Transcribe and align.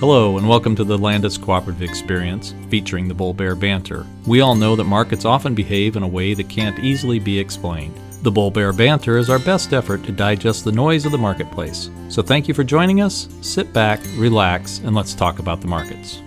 Hello, 0.00 0.38
and 0.38 0.48
welcome 0.48 0.76
to 0.76 0.84
the 0.84 0.96
Landus 0.96 1.42
Cooperative 1.42 1.82
Experience, 1.82 2.54
featuring 2.68 3.08
the 3.08 3.14
Bull 3.14 3.34
Bear 3.34 3.56
Banter. 3.56 4.06
We 4.28 4.40
all 4.40 4.54
know 4.54 4.76
that 4.76 4.84
markets 4.84 5.24
often 5.24 5.56
behave 5.56 5.96
in 5.96 6.04
a 6.04 6.08
way 6.08 6.34
that 6.34 6.48
can't 6.48 6.78
easily 6.78 7.18
be 7.18 7.36
explained. 7.36 7.98
The 8.22 8.30
Bull 8.30 8.52
Bear 8.52 8.72
Banter 8.72 9.18
is 9.18 9.28
our 9.28 9.40
best 9.40 9.72
effort 9.72 10.04
to 10.04 10.12
digest 10.12 10.62
the 10.64 10.70
noise 10.70 11.04
of 11.04 11.10
the 11.10 11.18
marketplace. 11.18 11.90
So 12.10 12.22
thank 12.22 12.46
you 12.46 12.54
for 12.54 12.62
joining 12.62 13.00
us. 13.00 13.26
Sit 13.40 13.72
back, 13.72 13.98
relax, 14.14 14.78
and 14.78 14.94
let's 14.94 15.14
talk 15.14 15.40
about 15.40 15.60
the 15.60 15.66
markets. 15.66 16.22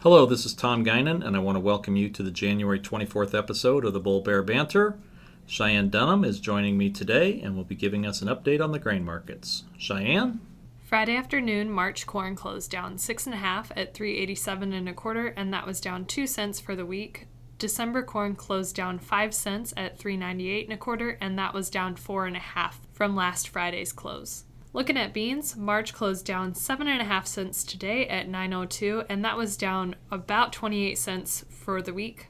Hello, 0.00 0.26
this 0.26 0.44
is 0.44 0.52
Tom 0.52 0.84
Guinan, 0.84 1.24
and 1.24 1.36
I 1.36 1.38
want 1.38 1.54
to 1.54 1.60
welcome 1.60 1.94
you 1.94 2.08
to 2.08 2.24
the 2.24 2.32
January 2.32 2.80
24th 2.80 3.38
episode 3.38 3.84
of 3.84 3.92
the 3.92 4.00
Bull 4.00 4.20
Bear 4.20 4.42
Banter. 4.42 4.98
Cheyenne 5.46 5.90
Dunham 5.90 6.24
is 6.24 6.40
joining 6.40 6.76
me 6.76 6.90
today 6.90 7.40
and 7.40 7.54
will 7.54 7.62
be 7.62 7.76
giving 7.76 8.04
us 8.04 8.20
an 8.20 8.26
update 8.26 8.60
on 8.60 8.72
the 8.72 8.80
grain 8.80 9.04
markets. 9.04 9.62
Cheyenne? 9.78 10.40
Friday 10.84 11.16
afternoon, 11.16 11.70
March 11.70 12.06
corn 12.06 12.36
closed 12.36 12.70
down 12.70 12.98
six 12.98 13.24
and 13.24 13.34
a 13.34 13.38
half 13.38 13.72
at 13.74 13.94
387 13.94 14.74
and 14.74 14.86
a 14.86 14.92
quarter, 14.92 15.28
and 15.28 15.50
that 15.50 15.66
was 15.66 15.80
down 15.80 16.04
two 16.04 16.26
cents 16.26 16.60
for 16.60 16.76
the 16.76 16.84
week. 16.84 17.26
December 17.58 18.02
corn 18.02 18.36
closed 18.36 18.76
down 18.76 18.98
five 18.98 19.32
cents 19.32 19.72
at 19.78 19.98
398 19.98 20.66
and 20.66 20.74
a 20.74 20.76
quarter, 20.76 21.16
and 21.22 21.38
that 21.38 21.54
was 21.54 21.70
down 21.70 21.96
four 21.96 22.26
and 22.26 22.36
a 22.36 22.40
half 22.40 22.82
from 22.92 23.16
last 23.16 23.48
Friday's 23.48 23.94
close. 23.94 24.44
Looking 24.74 24.98
at 24.98 25.14
beans, 25.14 25.56
March 25.56 25.94
closed 25.94 26.26
down 26.26 26.54
seven 26.54 26.86
and 26.86 27.00
a 27.00 27.06
half 27.06 27.26
cents 27.26 27.64
today 27.64 28.06
at 28.06 28.28
902, 28.28 29.04
and 29.08 29.24
that 29.24 29.38
was 29.38 29.56
down 29.56 29.96
about 30.10 30.52
28 30.52 30.98
cents 30.98 31.46
for 31.48 31.80
the 31.80 31.94
week. 31.94 32.28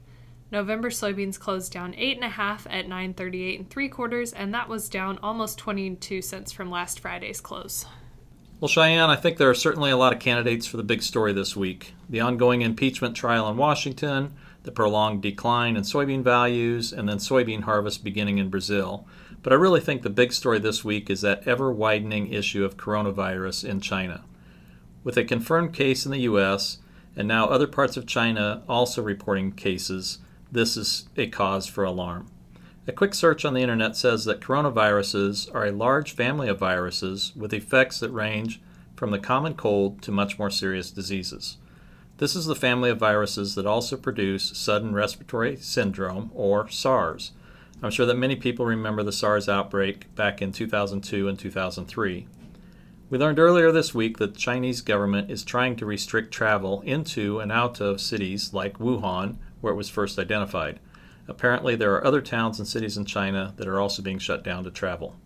November 0.53 0.91
soybeans 0.91 1.41
closed 1.41 1.73
down 1.73 1.93
eight 1.97 2.17
and 2.17 2.25
a 2.25 2.29
half 2.29 2.69
at 2.71 2.87
938 2.87 3.59
and 3.59 3.69
three 3.69 3.89
quarters, 3.89 4.33
and 4.33 4.55
that 4.55 4.69
was 4.69 4.89
down 4.89 5.19
almost 5.25 5.59
22 5.59 6.23
cents 6.23 6.53
from 6.53 6.71
last 6.71 7.01
Friday's 7.01 7.41
close. 7.41 7.85
Well, 8.65 8.71
Cheyenne, 8.71 9.11
I 9.11 9.17
think 9.17 9.37
there 9.37 9.51
are 9.51 9.55
certainly 9.55 9.91
a 9.91 9.97
lot 9.99 10.15
of 10.15 10.21
candidates 10.21 10.67
for 10.67 10.79
the 10.79 10.83
big 10.83 11.03
story 11.03 11.35
this 11.35 11.55
week. 11.55 11.93
The 12.09 12.21
ongoing 12.21 12.63
impeachment 12.63 13.15
trial 13.15 13.47
in 13.51 13.59
Washington, 13.59 14.33
the 14.63 14.73
prolonged 14.73 15.21
decline 15.21 15.77
in 15.77 15.83
soybean 15.83 16.23
values, 16.23 16.91
and 16.91 17.07
then 17.07 17.19
soybean 17.19 17.65
harvest 17.65 18.03
beginning 18.03 18.39
in 18.39 18.49
Brazil. 18.49 19.07
But 19.43 19.53
I 19.53 19.57
really 19.57 19.83
think 19.83 20.01
the 20.01 20.09
big 20.09 20.33
story 20.33 20.59
this 20.61 20.83
week 20.83 21.11
is 21.11 21.21
that 21.21 21.47
ever 21.47 21.71
widening 21.71 22.33
issue 22.33 22.65
of 22.65 22.79
coronavirus 22.79 23.69
in 23.69 23.83
China. 23.83 24.25
With 25.03 25.19
a 25.19 25.25
confirmed 25.25 25.75
case 25.75 26.07
in 26.07 26.13
the 26.13 26.21
U.S., 26.21 26.79
and 27.15 27.29
now 27.29 27.47
other 27.47 27.67
parts 27.67 27.99
of 27.99 28.07
China 28.07 28.63
also 28.67 29.03
reporting 29.03 29.53
cases, 29.53 30.21
this 30.51 30.75
is 30.79 31.07
a 31.19 31.27
cause 31.27 31.67
for 31.67 31.85
alarm. 31.85 32.31
A 32.87 32.93
quick 32.93 33.15
search 33.15 33.47
on 33.47 33.55
the 33.55 33.63
internet 33.63 33.97
says 33.97 34.27
that 34.27 34.43
coronaviruses 34.43 35.53
are 35.55 35.65
a 35.65 35.73
large 35.73 36.13
family 36.13 36.49
of 36.49 36.59
viruses 36.59 37.33
with 37.35 37.55
effects 37.55 37.99
that 38.01 38.11
range 38.11 38.61
from 38.95 39.11
the 39.11 39.19
common 39.19 39.55
cold 39.55 40.03
to 40.03 40.13
much 40.13 40.39
more 40.39 40.51
serious 40.51 40.91
diseases. 40.91 41.57
This 42.19 42.37
is 42.37 42.45
the 42.45 42.55
family 42.55 42.91
of 42.91 42.99
viruses 42.99 43.55
that 43.55 43.65
also 43.65 43.97
produce 43.97 44.55
sudden 44.59 44.93
respiratory 44.93 45.57
syndrome, 45.57 46.31
or 46.35 46.69
SARS. 46.69 47.33
I'm 47.83 47.91
sure 47.91 48.05
that 48.05 48.19
many 48.19 48.37
people 48.37 48.67
remember 48.67 49.03
the 49.03 49.13
SARS 49.13 49.49
outbreak 49.49 50.15
back 50.15 50.43
in 50.43 50.53
2002 50.53 51.27
and 51.27 51.39
2003. 51.39 52.29
We 53.09 53.19
learned 53.19 53.39
earlier 53.39 53.73
this 53.73 53.95
week 53.95 54.19
that 54.19 54.35
the 54.35 54.41
Chinese 54.41 54.83
government 54.83 55.31
is 55.31 55.43
trying 55.43 55.77
to 55.77 55.87
restrict 55.87 56.35
travel 56.35 56.83
into 56.83 57.41
and 57.41 57.51
out 57.51 57.81
of 57.81 58.03
cities 58.03 58.53
like 58.53 58.79
Wuhan, 58.79 59.39
where 59.63 59.73
it 59.73 59.77
was 59.77 59.89
first 59.89 60.19
identified. 60.19 60.81
Apparently, 61.27 61.75
there 61.75 61.95
are 61.95 62.07
other 62.07 62.21
towns 62.21 62.59
and 62.59 62.69
cities 62.69 62.97
in 62.97 63.05
China 63.05 63.55
that 63.57 63.69
are 63.69 63.81
also 63.81 64.03
being 64.03 64.19
shut 64.19 64.45
down 64.45 64.65
to 64.65 64.71
travel. 64.71 65.17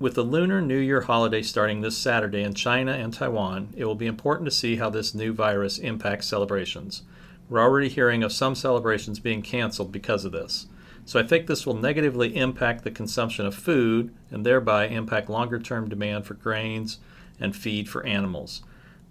With 0.00 0.14
the 0.14 0.22
Lunar 0.22 0.60
New 0.60 0.78
Year 0.78 1.00
holiday 1.00 1.42
starting 1.42 1.80
this 1.80 1.98
Saturday 1.98 2.42
in 2.42 2.54
China 2.54 2.92
and 2.92 3.12
Taiwan, 3.12 3.74
it 3.76 3.84
will 3.84 3.96
be 3.96 4.06
important 4.06 4.46
to 4.48 4.54
see 4.54 4.76
how 4.76 4.90
this 4.90 5.14
new 5.14 5.32
virus 5.32 5.76
impacts 5.78 6.28
celebrations. 6.28 7.02
We're 7.50 7.60
already 7.60 7.88
hearing 7.88 8.22
of 8.22 8.32
some 8.32 8.54
celebrations 8.54 9.18
being 9.18 9.42
canceled 9.42 9.90
because 9.90 10.24
of 10.24 10.32
this. 10.32 10.66
So 11.04 11.18
I 11.18 11.24
think 11.24 11.46
this 11.46 11.66
will 11.66 11.74
negatively 11.74 12.36
impact 12.36 12.84
the 12.84 12.90
consumption 12.90 13.44
of 13.44 13.54
food 13.54 14.14
and 14.30 14.46
thereby 14.46 14.86
impact 14.86 15.28
longer 15.28 15.58
term 15.58 15.88
demand 15.88 16.26
for 16.26 16.34
grains 16.34 16.98
and 17.40 17.56
feed 17.56 17.88
for 17.88 18.06
animals. 18.06 18.62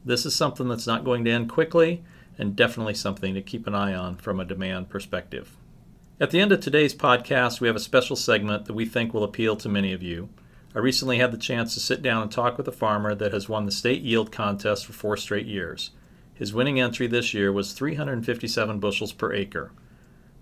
This 0.06 0.26
is 0.26 0.34
something 0.34 0.70
that's 0.70 0.88
not 0.88 1.04
going 1.04 1.26
to 1.26 1.32
end 1.32 1.50
quickly 1.50 2.04
and 2.38 2.56
definitely 2.56 2.94
something 2.94 3.34
to 3.34 3.42
keep 3.42 3.68
an 3.68 3.76
eye 3.76 3.94
on 3.94 4.16
from 4.18 4.40
a 4.40 4.46
demand 4.46 4.90
perspective. 4.90 5.57
At 6.20 6.32
the 6.32 6.40
end 6.40 6.52
of 6.52 6.62
today's 6.62 6.96
podcast, 6.96 7.62
we 7.62 7.68
have 7.68 7.76
a 7.76 7.80
special 7.80 8.16
segment 8.16 8.66
that 8.66 8.74
we 8.74 8.88
think 8.88 9.14
will 9.14 9.24
appeal 9.24 9.56
to 9.58 9.70
many 9.70 9.94
of 9.94 10.02
you. 10.02 10.30
I 10.74 10.80
recently 10.80 11.20
had 11.20 11.32
the 11.32 11.38
chance 11.38 11.76
to 11.76 11.80
sit 11.80 12.02
down 12.02 12.24
and 12.24 12.32
talk 12.32 12.58
with 12.58 12.68
a 12.68 12.72
farmer 12.72 13.14
that 13.14 13.34
has 13.34 13.48
won 13.48 13.68
the 13.68 13.72
state 13.72 14.02
yield 14.02 14.32
contest 14.32 14.88
for 14.88 14.94
four 14.94 15.16
straight 15.16 15.46
years. 15.46 15.92
His 16.34 16.56
winning 16.56 16.80
entry 16.80 17.06
this 17.06 17.36
year 17.36 17.52
was 17.52 17.72
357 17.72 18.80
bushels 18.80 19.12
per 19.12 19.32
acre. 19.32 19.72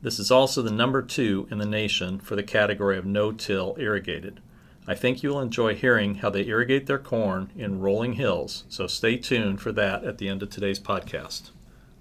This 0.02 0.18
is 0.18 0.32
also 0.32 0.62
the 0.62 0.72
number 0.72 1.02
two 1.02 1.46
in 1.52 1.58
the 1.58 1.66
nation 1.66 2.20
for 2.20 2.38
the 2.38 2.44
category 2.44 2.98
of 2.98 3.06
no 3.06 3.34
till 3.34 3.76
irrigated. 3.78 4.40
I 4.88 4.96
think 4.96 5.24
you 5.24 5.30
will 5.30 5.42
enjoy 5.42 5.76
hearing 5.76 6.16
how 6.16 6.30
they 6.30 6.48
irrigate 6.48 6.86
their 6.86 7.00
corn 7.00 7.52
in 7.54 7.82
rolling 7.82 8.14
hills, 8.14 8.64
so 8.70 8.88
stay 8.88 9.18
tuned 9.18 9.60
for 9.60 9.74
that 9.74 10.06
at 10.06 10.20
the 10.20 10.30
end 10.30 10.42
of 10.42 10.50
today's 10.50 10.80
podcast. 10.80 11.52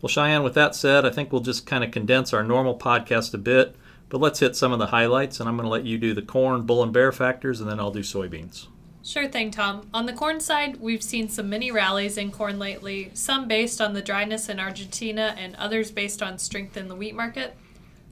Well, 0.04 0.10
Cheyenne, 0.10 0.42
with 0.42 0.52
that 0.52 0.74
said, 0.74 1.06
I 1.06 1.10
think 1.10 1.32
we'll 1.32 1.40
just 1.40 1.64
kind 1.64 1.82
of 1.82 1.90
condense 1.90 2.34
our 2.34 2.44
normal 2.44 2.78
podcast 2.78 3.32
a 3.32 3.38
bit, 3.38 3.74
but 4.10 4.20
let's 4.20 4.38
hit 4.38 4.54
some 4.54 4.70
of 4.70 4.78
the 4.78 4.88
highlights, 4.88 5.40
and 5.40 5.48
I'm 5.48 5.56
going 5.56 5.64
to 5.64 5.70
let 5.70 5.86
you 5.86 5.96
do 5.96 6.12
the 6.12 6.20
corn, 6.20 6.66
bull, 6.66 6.82
and 6.82 6.92
bear 6.92 7.10
factors, 7.10 7.58
and 7.58 7.70
then 7.70 7.80
I'll 7.80 7.90
do 7.90 8.00
soybeans. 8.00 8.66
Sure 9.02 9.26
thing, 9.26 9.50
Tom. 9.50 9.88
On 9.94 10.04
the 10.04 10.12
corn 10.12 10.40
side, 10.40 10.78
we've 10.78 11.02
seen 11.02 11.30
some 11.30 11.48
mini 11.48 11.70
rallies 11.70 12.18
in 12.18 12.30
corn 12.30 12.58
lately, 12.58 13.12
some 13.14 13.48
based 13.48 13.80
on 13.80 13.94
the 13.94 14.02
dryness 14.02 14.50
in 14.50 14.60
Argentina 14.60 15.34
and 15.38 15.56
others 15.56 15.90
based 15.90 16.22
on 16.22 16.36
strength 16.36 16.76
in 16.76 16.88
the 16.88 16.96
wheat 16.96 17.14
market. 17.14 17.56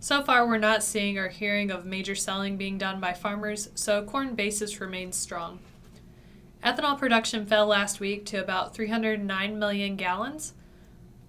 So 0.00 0.22
far, 0.22 0.46
we're 0.46 0.56
not 0.56 0.82
seeing 0.82 1.18
or 1.18 1.28
hearing 1.28 1.70
of 1.70 1.84
major 1.84 2.14
selling 2.14 2.56
being 2.56 2.78
done 2.78 3.00
by 3.00 3.12
farmers, 3.12 3.68
so 3.74 4.02
corn 4.02 4.34
basis 4.34 4.80
remains 4.80 5.16
strong. 5.16 5.58
Ethanol 6.64 6.98
production 6.98 7.44
fell 7.44 7.66
last 7.66 8.00
week 8.00 8.24
to 8.24 8.38
about 8.38 8.74
309 8.74 9.58
million 9.58 9.96
gallons. 9.96 10.54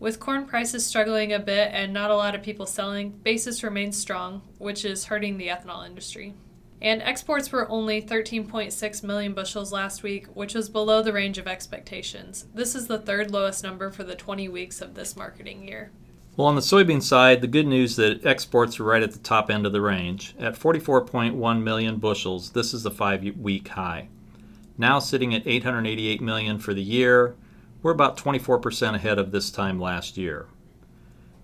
With 0.04 0.20
corn 0.20 0.46
prices 0.48 0.86
struggling 0.86 1.32
a 1.32 1.40
bit 1.40 1.70
and 1.72 1.94
not 1.94 2.12
a 2.12 2.16
lot 2.18 2.36
of 2.36 2.44
people 2.44 2.66
selling, 2.66 3.12
basis 3.24 3.64
remains 3.64 3.98
strong, 3.98 4.42
which 4.58 4.84
is 4.84 5.06
hurting 5.06 5.38
the 5.38 5.48
ethanol 5.48 5.88
industry. 5.88 6.34
And 6.82 7.02
exports 7.02 7.54
were 7.54 7.70
only 7.70 8.02
13.6 8.02 9.04
million 9.04 9.34
bushels 9.34 9.72
last 9.72 10.04
week, 10.04 10.28
which 10.34 10.56
was 10.56 10.68
below 10.68 11.02
the 11.02 11.14
range 11.14 11.38
of 11.38 11.48
expectations. 11.48 12.48
This 12.54 12.76
is 12.76 12.88
the 12.88 13.00
third 13.00 13.32
lowest 13.32 13.64
number 13.64 13.92
for 13.92 14.04
the 14.04 14.14
20 14.14 14.50
weeks 14.50 14.82
of 14.82 14.94
this 14.94 15.16
marketing 15.16 15.66
year. 15.66 15.90
Well, 16.36 16.48
on 16.48 16.56
the 16.56 16.62
soybean 16.62 17.02
side, 17.02 17.40
the 17.40 17.48
good 17.48 17.68
news 17.68 17.96
that 17.96 18.26
exports 18.26 18.82
are 18.82 18.84
right 18.84 19.04
at 19.04 19.14
the 19.14 19.20
top 19.20 19.50
end 19.50 19.66
of 19.66 19.72
the 19.72 19.80
range. 19.80 20.36
At 20.38 20.60
44.1 20.60 21.64
million 21.64 21.96
bushels, 21.96 22.50
this 22.50 22.74
is 22.74 22.84
the 22.84 22.92
five 22.92 23.24
week 23.38 23.70
high. 23.70 24.10
Now 24.78 25.00
sitting 25.00 25.34
at 25.34 25.48
888 25.48 26.20
million 26.20 26.60
for 26.60 26.74
the 26.74 26.84
year, 26.84 27.38
we're 27.84 27.92
about 27.92 28.18
24% 28.18 28.96
ahead 28.96 29.20
of 29.20 29.32
this 29.32 29.52
time 29.52 29.80
last 29.80 30.18
year. 30.18 30.48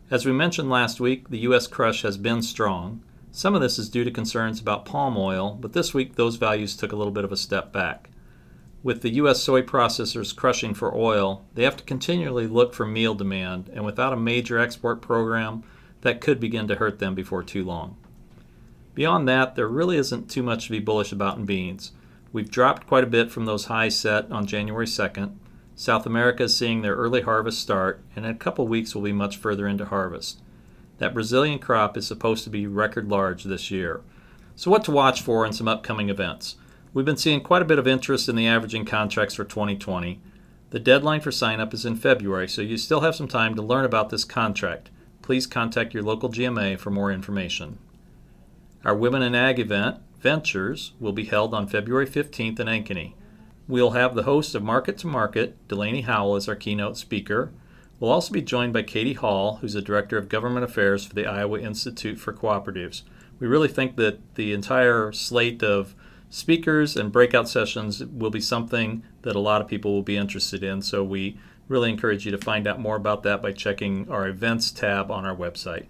As 0.09 0.25
we 0.25 0.31
mentioned 0.31 0.69
last 0.69 0.99
week, 0.99 1.29
the 1.29 1.39
U.S. 1.39 1.67
crush 1.67 2.01
has 2.01 2.17
been 2.17 2.41
strong. 2.41 3.03
Some 3.31 3.53
of 3.53 3.61
this 3.61 3.77
is 3.77 3.89
due 3.89 4.05
to 4.05 4.09
concerns 4.09 4.59
about 4.59 4.85
palm 4.85 5.17
oil, 5.17 5.57
but 5.59 5.73
this 5.73 5.93
week 5.93 6.15
those 6.15 6.37
values 6.37 6.75
took 6.75 6.93
a 6.93 6.95
little 6.95 7.11
bit 7.11 7.25
of 7.25 7.31
a 7.33 7.37
step 7.37 7.73
back. 7.73 8.09
With 8.81 9.01
the 9.01 9.15
U.S. 9.15 9.43
soy 9.43 9.61
processors 9.61 10.33
crushing 10.33 10.73
for 10.73 10.95
oil, 10.95 11.45
they 11.53 11.63
have 11.63 11.75
to 11.75 11.83
continually 11.83 12.47
look 12.47 12.73
for 12.73 12.85
meal 12.85 13.13
demand, 13.13 13.69
and 13.73 13.85
without 13.85 14.13
a 14.13 14.17
major 14.17 14.57
export 14.57 15.01
program, 15.01 15.63
that 16.01 16.21
could 16.21 16.39
begin 16.39 16.69
to 16.69 16.75
hurt 16.75 16.99
them 16.99 17.13
before 17.13 17.43
too 17.43 17.65
long. 17.65 17.97
Beyond 18.95 19.27
that, 19.27 19.55
there 19.55 19.67
really 19.67 19.97
isn't 19.97 20.29
too 20.29 20.41
much 20.41 20.65
to 20.65 20.71
be 20.71 20.79
bullish 20.79 21.11
about 21.11 21.37
in 21.37 21.45
beans. 21.45 21.91
We've 22.31 22.49
dropped 22.49 22.87
quite 22.87 23.03
a 23.03 23.07
bit 23.07 23.29
from 23.29 23.45
those 23.45 23.65
highs 23.65 23.97
set 23.97 24.31
on 24.31 24.47
January 24.47 24.85
2nd, 24.85 25.33
South 25.79 26.05
America 26.05 26.43
is 26.43 26.57
seeing 26.57 26.81
their 26.81 26.95
early 26.95 27.21
harvest 27.21 27.61
start, 27.61 28.01
and 28.13 28.25
in 28.25 28.31
a 28.31 28.35
couple 28.35 28.67
weeks 28.67 28.93
will 28.93 29.01
be 29.01 29.13
much 29.13 29.37
further 29.37 29.65
into 29.65 29.85
harvest. 29.85 30.41
That 30.97 31.13
Brazilian 31.13 31.57
crop 31.57 31.95
is 31.95 32.05
supposed 32.05 32.43
to 32.43 32.49
be 32.49 32.67
record 32.67 33.07
large 33.07 33.45
this 33.45 33.71
year. 33.71 34.01
So, 34.57 34.69
what 34.69 34.83
to 34.83 34.91
watch 34.91 35.21
for 35.21 35.45
in 35.45 35.53
some 35.53 35.69
upcoming 35.69 36.09
events? 36.09 36.57
We've 36.93 37.05
been 37.05 37.15
seeing 37.15 37.39
quite 37.39 37.61
a 37.61 37.65
bit 37.65 37.79
of 37.79 37.87
interest 37.87 38.27
in 38.27 38.35
the 38.35 38.45
averaging 38.45 38.83
contracts 38.83 39.35
for 39.35 39.45
2020. 39.45 40.19
The 40.71 40.79
deadline 40.81 41.21
for 41.21 41.31
sign 41.31 41.61
up 41.61 41.73
is 41.73 41.85
in 41.85 41.95
February, 41.95 42.49
so 42.49 42.61
you 42.61 42.75
still 42.75 42.99
have 42.99 43.15
some 43.15 43.29
time 43.29 43.55
to 43.55 43.61
learn 43.61 43.85
about 43.85 44.09
this 44.09 44.25
contract. 44.25 44.89
Please 45.21 45.47
contact 45.47 45.93
your 45.93 46.03
local 46.03 46.27
GMA 46.27 46.77
for 46.77 46.89
more 46.89 47.09
information. 47.09 47.77
Our 48.83 48.97
Women 48.97 49.21
in 49.21 49.33
Ag 49.33 49.59
event, 49.59 49.99
Ventures, 50.19 50.91
will 50.99 51.13
be 51.13 51.23
held 51.23 51.53
on 51.53 51.67
February 51.67 52.05
15th 52.05 52.59
in 52.59 52.67
Ankeny. 52.67 53.13
We'll 53.69 53.91
have 53.91 54.15
the 54.15 54.23
host 54.23 54.53
of 54.53 54.63
Market 54.63 54.97
to 54.97 55.07
Market, 55.07 55.65
Delaney 55.69 56.01
Howell, 56.01 56.35
as 56.35 56.49
our 56.49 56.55
keynote 56.55 56.97
speaker. 56.97 57.53
We'll 58.01 58.11
also 58.11 58.33
be 58.33 58.41
joined 58.41 58.73
by 58.73 58.83
Katie 58.83 59.13
Hall, 59.13 59.59
who's 59.61 59.73
the 59.73 59.81
Director 59.81 60.17
of 60.17 60.27
Government 60.27 60.65
Affairs 60.65 61.05
for 61.05 61.15
the 61.15 61.25
Iowa 61.25 61.59
Institute 61.59 62.19
for 62.19 62.33
Cooperatives. 62.33 63.03
We 63.39 63.47
really 63.47 63.69
think 63.69 63.95
that 63.95 64.35
the 64.35 64.51
entire 64.51 65.13
slate 65.13 65.63
of 65.63 65.95
speakers 66.29 66.97
and 66.97 67.13
breakout 67.13 67.47
sessions 67.47 68.03
will 68.03 68.29
be 68.29 68.41
something 68.41 69.03
that 69.21 69.37
a 69.37 69.39
lot 69.39 69.61
of 69.61 69.69
people 69.69 69.93
will 69.93 70.03
be 70.03 70.17
interested 70.17 70.63
in, 70.63 70.81
so 70.81 71.03
we 71.03 71.37
Really 71.69 71.91
encourage 71.91 72.25
you 72.25 72.31
to 72.31 72.37
find 72.39 72.67
out 72.67 72.79
more 72.79 72.95
about 72.95 73.21
that 73.23 73.43
by 73.43 73.51
checking 73.51 74.09
our 74.09 74.27
events 74.27 74.71
tab 74.71 75.11
on 75.11 75.23
our 75.23 75.35
website. 75.35 75.85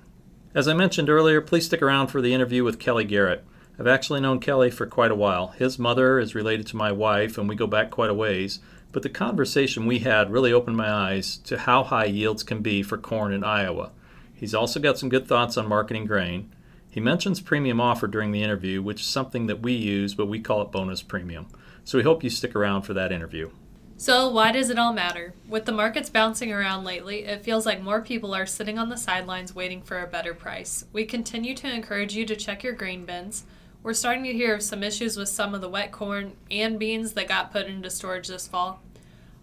As 0.54 0.68
I 0.68 0.74
mentioned 0.74 1.10
earlier, 1.10 1.40
please 1.40 1.68
stick 1.68 1.82
around 1.82 2.08
for 2.08 2.22
the 2.22 2.34
interview 2.34 2.66
with 2.66 2.80
Kelly 2.80 3.06
Garrett. 3.06 3.46
I've 3.80 3.88
actually 3.88 4.20
known 4.20 4.42
Kelly 4.42 4.70
for 4.70 4.86
quite 4.86 5.10
a 5.10 5.16
while. 5.16 5.50
His 5.50 5.80
mother 5.80 6.20
is 6.20 6.36
related 6.36 6.68
to 6.68 6.76
my 6.76 6.92
wife, 6.92 7.38
and 7.38 7.48
we 7.48 7.56
go 7.56 7.66
back 7.66 7.92
quite 7.92 8.10
a 8.10 8.14
ways. 8.14 8.60
But 8.92 9.04
the 9.04 9.10
conversation 9.10 9.86
we 9.86 10.00
had 10.00 10.34
really 10.34 10.52
opened 10.52 10.76
my 10.76 10.92
eyes 10.92 11.38
to 11.46 11.60
how 11.60 11.84
high 11.84 12.06
yields 12.06 12.44
can 12.44 12.62
be 12.62 12.84
for 12.84 12.98
corn 12.98 13.32
in 13.32 13.46
Iowa. 13.46 13.92
He's 14.34 14.54
also 14.54 14.82
got 14.82 14.98
some 14.98 15.08
good 15.08 15.28
thoughts 15.28 15.56
on 15.56 15.70
marketing 15.70 16.08
grain. 16.08 16.54
He 16.90 17.00
mentions 17.00 17.40
premium 17.40 17.80
offer 17.80 18.08
during 18.08 18.34
the 18.34 18.44
interview, 18.44 18.82
which 18.82 19.00
is 19.00 19.08
something 19.08 19.48
that 19.48 19.62
we 19.62 19.72
use, 19.74 20.14
but 20.14 20.26
we 20.26 20.42
call 20.42 20.62
it 20.62 20.74
bonus 20.74 21.02
premium. 21.02 21.48
So 21.86 21.98
we 21.98 22.04
hope 22.04 22.22
you 22.22 22.30
stick 22.30 22.58
around 22.58 22.82
for 22.82 22.94
that 22.96 23.14
interview. 23.14 23.50
So, 23.96 24.30
why 24.30 24.52
does 24.54 24.70
it 24.70 24.80
all 24.80 24.94
matter? 24.94 25.34
With 25.48 25.66
the 25.66 25.74
markets 25.74 26.10
bouncing 26.10 26.52
around 26.52 26.86
lately, 26.86 27.26
it 27.26 27.44
feels 27.44 27.66
like 27.66 27.82
more 27.82 28.02
people 28.02 28.34
are 28.34 28.46
sitting 28.46 28.80
on 28.80 28.90
the 28.90 28.98
sidelines 28.98 29.56
waiting 29.56 29.82
for 29.82 30.02
a 30.02 30.08
better 30.08 30.34
price. 30.34 30.86
We 30.94 31.06
continue 31.06 31.54
to 31.56 31.74
encourage 31.74 32.16
you 32.16 32.26
to 32.26 32.36
check 32.36 32.64
your 32.64 32.74
grain 32.74 33.06
bins. 33.06 33.44
We're 33.82 33.94
starting 33.94 34.26
to 34.26 34.34
hear 34.34 34.56
of 34.56 34.62
some 34.62 34.84
issues 34.84 35.16
with 35.16 35.30
some 35.30 35.56
of 35.56 35.62
the 35.62 35.70
wet 35.70 35.94
corn 35.94 36.34
and 36.52 36.78
beans 36.78 37.14
that 37.14 37.30
got 37.30 37.54
put 37.54 37.68
into 37.68 37.90
storage 37.90 38.28
this 38.28 38.46
fall. 38.46 38.82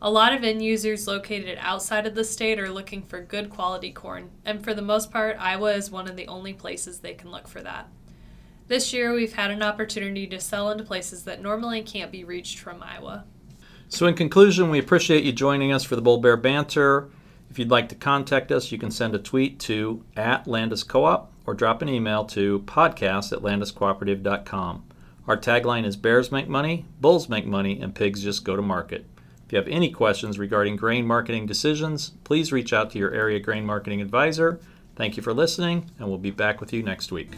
A 0.02 0.10
lot 0.10 0.34
of 0.34 0.44
end 0.44 0.62
users 0.62 1.06
located 1.06 1.56
outside 1.58 2.06
of 2.06 2.14
the 2.14 2.22
state 2.22 2.60
are 2.60 2.70
looking 2.70 3.02
for 3.02 3.22
good 3.22 3.48
quality 3.48 3.90
corn, 3.90 4.28
and 4.44 4.62
for 4.62 4.74
the 4.74 4.82
most 4.82 5.10
part, 5.10 5.38
Iowa 5.40 5.72
is 5.72 5.90
one 5.90 6.06
of 6.06 6.16
the 6.16 6.28
only 6.28 6.52
places 6.52 6.98
they 6.98 7.14
can 7.14 7.30
look 7.30 7.48
for 7.48 7.62
that. 7.62 7.88
This 8.68 8.92
year, 8.92 9.14
we've 9.14 9.32
had 9.32 9.50
an 9.50 9.62
opportunity 9.62 10.26
to 10.26 10.38
sell 10.38 10.70
into 10.70 10.84
places 10.84 11.22
that 11.22 11.40
normally 11.40 11.80
can't 11.80 12.12
be 12.12 12.22
reached 12.22 12.58
from 12.58 12.82
Iowa. 12.82 13.24
So, 13.88 14.06
in 14.06 14.14
conclusion, 14.14 14.68
we 14.68 14.78
appreciate 14.78 15.24
you 15.24 15.32
joining 15.32 15.72
us 15.72 15.82
for 15.82 15.96
the 15.96 16.02
Bull 16.02 16.18
Bear 16.18 16.36
Banter. 16.36 17.08
If 17.48 17.58
you'd 17.58 17.70
like 17.70 17.88
to 17.88 17.94
contact 17.94 18.52
us, 18.52 18.70
you 18.70 18.76
can 18.76 18.90
send 18.90 19.14
a 19.14 19.18
tweet 19.18 19.58
to 19.60 20.04
at 20.14 20.44
Landus 20.44 20.86
Co-op 20.86 21.32
or 21.46 21.54
drop 21.54 21.80
an 21.82 21.88
email 21.88 22.24
to 22.24 22.60
podcast 22.60 23.32
at 23.32 23.42
landuscooperative.com. 23.42 24.84
Our 25.26 25.36
tagline 25.36 25.84
is 25.84 25.96
Bears 25.96 26.30
make 26.30 26.48
money, 26.48 26.84
Bulls 27.00 27.28
make 27.28 27.46
money, 27.46 27.80
and 27.80 27.94
pigs 27.94 28.22
just 28.22 28.44
go 28.44 28.56
to 28.56 28.62
market. 28.62 29.06
If 29.46 29.52
you 29.52 29.58
have 29.58 29.68
any 29.68 29.90
questions 29.90 30.38
regarding 30.38 30.76
grain 30.76 31.06
marketing 31.06 31.46
decisions, 31.46 32.10
please 32.24 32.52
reach 32.52 32.72
out 32.72 32.90
to 32.90 32.98
your 32.98 33.12
area 33.12 33.38
grain 33.38 33.64
marketing 33.64 34.00
advisor. 34.00 34.60
Thank 34.96 35.16
you 35.16 35.22
for 35.22 35.32
listening, 35.32 35.90
and 35.98 36.08
we'll 36.08 36.18
be 36.18 36.30
back 36.30 36.60
with 36.60 36.72
you 36.72 36.82
next 36.82 37.12
week. 37.12 37.32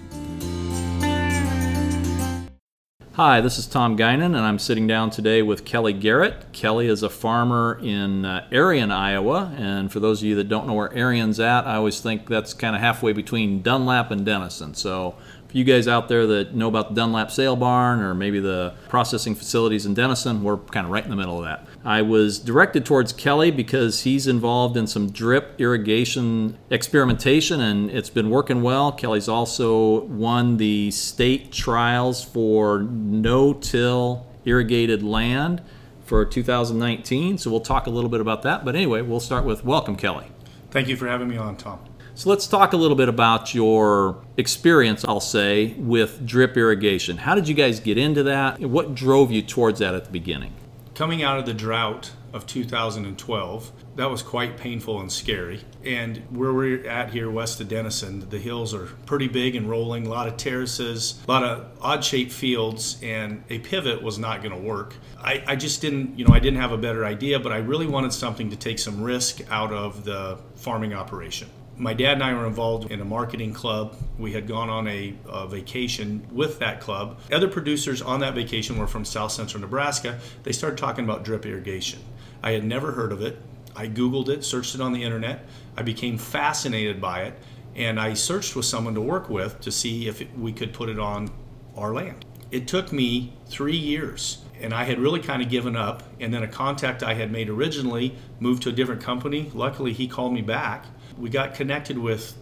Hi, 3.20 3.40
this 3.40 3.58
is 3.58 3.66
Tom 3.66 3.98
Guinan, 3.98 4.26
and 4.26 4.36
I'm 4.36 4.60
sitting 4.60 4.86
down 4.86 5.10
today 5.10 5.42
with 5.42 5.64
Kelly 5.64 5.92
Garrett. 5.92 6.52
Kelly 6.52 6.86
is 6.86 7.02
a 7.02 7.10
farmer 7.10 7.76
in 7.82 8.24
uh, 8.24 8.46
Arion, 8.52 8.92
Iowa, 8.92 9.52
and 9.56 9.90
for 9.90 9.98
those 9.98 10.22
of 10.22 10.28
you 10.28 10.36
that 10.36 10.48
don't 10.48 10.68
know 10.68 10.74
where 10.74 10.96
Arion's 10.96 11.40
at, 11.40 11.66
I 11.66 11.74
always 11.74 11.98
think 11.98 12.28
that's 12.28 12.54
kind 12.54 12.76
of 12.76 12.80
halfway 12.80 13.12
between 13.12 13.60
Dunlap 13.60 14.12
and 14.12 14.24
Denison. 14.24 14.72
So 14.72 15.16
for 15.48 15.56
you 15.56 15.64
guys 15.64 15.88
out 15.88 16.08
there 16.08 16.26
that 16.26 16.54
know 16.54 16.68
about 16.68 16.90
the 16.90 16.94
Dunlap 16.94 17.30
Sale 17.30 17.56
Barn 17.56 18.00
or 18.00 18.14
maybe 18.14 18.38
the 18.38 18.74
processing 18.88 19.34
facilities 19.34 19.86
in 19.86 19.94
Denison, 19.94 20.42
we're 20.42 20.58
kind 20.58 20.84
of 20.84 20.92
right 20.92 21.02
in 21.02 21.10
the 21.10 21.16
middle 21.16 21.38
of 21.38 21.44
that. 21.44 21.66
I 21.84 22.02
was 22.02 22.38
directed 22.38 22.84
towards 22.84 23.14
Kelly 23.14 23.50
because 23.50 24.02
he's 24.02 24.26
involved 24.26 24.76
in 24.76 24.86
some 24.86 25.10
drip 25.10 25.58
irrigation 25.58 26.58
experimentation 26.68 27.60
and 27.60 27.90
it's 27.90 28.10
been 28.10 28.28
working 28.28 28.62
well. 28.62 28.92
Kelly's 28.92 29.28
also 29.28 30.02
won 30.04 30.58
the 30.58 30.90
state 30.90 31.50
trials 31.50 32.22
for 32.22 32.80
no 32.80 33.54
till 33.54 34.26
irrigated 34.44 35.02
land 35.02 35.62
for 36.04 36.24
2019. 36.24 37.38
So 37.38 37.50
we'll 37.50 37.60
talk 37.60 37.86
a 37.86 37.90
little 37.90 38.10
bit 38.10 38.20
about 38.20 38.42
that. 38.42 38.64
But 38.66 38.76
anyway, 38.76 39.00
we'll 39.00 39.20
start 39.20 39.44
with 39.44 39.64
welcome, 39.64 39.96
Kelly. 39.96 40.26
Thank 40.70 40.88
you 40.88 40.96
for 40.96 41.08
having 41.08 41.28
me 41.28 41.38
on, 41.38 41.56
Tom. 41.56 41.80
So 42.18 42.30
let's 42.30 42.48
talk 42.48 42.72
a 42.72 42.76
little 42.76 42.96
bit 42.96 43.08
about 43.08 43.54
your 43.54 44.24
experience, 44.36 45.04
I'll 45.04 45.20
say, 45.20 45.74
with 45.78 46.26
drip 46.26 46.56
irrigation. 46.56 47.16
How 47.16 47.36
did 47.36 47.46
you 47.46 47.54
guys 47.54 47.78
get 47.78 47.96
into 47.96 48.24
that? 48.24 48.58
What 48.58 48.96
drove 48.96 49.30
you 49.30 49.40
towards 49.40 49.78
that 49.78 49.94
at 49.94 50.04
the 50.04 50.10
beginning? 50.10 50.52
Coming 50.96 51.22
out 51.22 51.38
of 51.38 51.46
the 51.46 51.54
drought 51.54 52.10
of 52.32 52.44
2012, 52.44 53.70
that 53.94 54.10
was 54.10 54.24
quite 54.24 54.56
painful 54.56 55.00
and 55.00 55.12
scary. 55.12 55.60
And 55.84 56.16
where 56.30 56.52
we're 56.52 56.84
at 56.88 57.10
here 57.10 57.30
west 57.30 57.60
of 57.60 57.68
Denison, 57.68 58.28
the 58.28 58.40
hills 58.40 58.74
are 58.74 58.86
pretty 59.06 59.28
big 59.28 59.54
and 59.54 59.70
rolling, 59.70 60.08
a 60.08 60.10
lot 60.10 60.26
of 60.26 60.36
terraces, 60.36 61.22
a 61.24 61.30
lot 61.30 61.44
of 61.44 61.68
odd 61.80 62.02
shaped 62.02 62.32
fields, 62.32 62.98
and 63.00 63.44
a 63.48 63.60
pivot 63.60 64.02
was 64.02 64.18
not 64.18 64.42
going 64.42 64.60
to 64.60 64.60
work. 64.60 64.96
I, 65.20 65.44
I 65.46 65.54
just 65.54 65.80
didn't, 65.80 66.18
you 66.18 66.24
know, 66.24 66.34
I 66.34 66.40
didn't 66.40 66.58
have 66.58 66.72
a 66.72 66.78
better 66.78 67.04
idea, 67.04 67.38
but 67.38 67.52
I 67.52 67.58
really 67.58 67.86
wanted 67.86 68.12
something 68.12 68.50
to 68.50 68.56
take 68.56 68.80
some 68.80 69.00
risk 69.00 69.40
out 69.52 69.72
of 69.72 70.04
the 70.04 70.40
farming 70.56 70.94
operation 70.94 71.48
my 71.78 71.94
dad 71.94 72.14
and 72.14 72.22
I 72.22 72.34
were 72.34 72.46
involved 72.46 72.90
in 72.90 73.00
a 73.00 73.04
marketing 73.04 73.52
club. 73.52 73.96
We 74.18 74.32
had 74.32 74.48
gone 74.48 74.68
on 74.68 74.88
a, 74.88 75.14
a, 75.28 75.46
vacation 75.46 76.26
with 76.32 76.58
that 76.58 76.80
club. 76.80 77.18
Other 77.32 77.48
producers 77.48 78.02
on 78.02 78.20
that 78.20 78.34
vacation 78.34 78.78
were 78.78 78.86
from 78.86 79.04
south 79.04 79.32
central 79.32 79.60
Nebraska. 79.60 80.18
They 80.42 80.52
started 80.52 80.78
talking 80.78 81.04
about 81.04 81.24
drip 81.24 81.46
irrigation. 81.46 82.00
I 82.42 82.52
had 82.52 82.64
never 82.64 82.92
heard 82.92 83.12
of 83.12 83.22
it. 83.22 83.40
I 83.76 83.86
Googled 83.86 84.28
it, 84.28 84.44
searched 84.44 84.74
it 84.74 84.80
on 84.80 84.92
the 84.92 85.02
internet. 85.02 85.46
I 85.76 85.82
became 85.82 86.18
fascinated 86.18 87.00
by 87.00 87.22
it, 87.22 87.34
and 87.76 88.00
I 88.00 88.14
searched 88.14 88.56
with 88.56 88.64
someone 88.64 88.94
to 88.94 89.00
work 89.00 89.28
with 89.28 89.60
to 89.60 89.70
see 89.70 90.08
if 90.08 90.22
we 90.36 90.52
could 90.52 90.72
put 90.72 90.88
it 90.88 90.98
on 90.98 91.30
our 91.76 91.92
land. 91.92 92.24
It 92.50 92.66
took 92.66 92.92
me 92.92 93.34
three 93.46 93.76
years 93.76 94.38
and 94.60 94.74
I 94.74 94.84
had 94.84 94.98
really 94.98 95.20
kind 95.20 95.42
of 95.42 95.48
given 95.48 95.76
up. 95.76 96.02
And 96.18 96.32
then 96.34 96.42
a 96.42 96.48
contact 96.48 97.02
I 97.02 97.14
had 97.14 97.30
made 97.30 97.48
originally 97.48 98.16
moved 98.40 98.62
to 98.64 98.70
a 98.70 98.72
different 98.72 99.02
company. 99.02 99.50
Luckily, 99.54 99.92
he 99.92 100.08
called 100.08 100.32
me 100.32 100.42
back 100.42 100.86
we 101.18 101.28
got 101.28 101.54
connected 101.54 101.98
with 101.98 102.36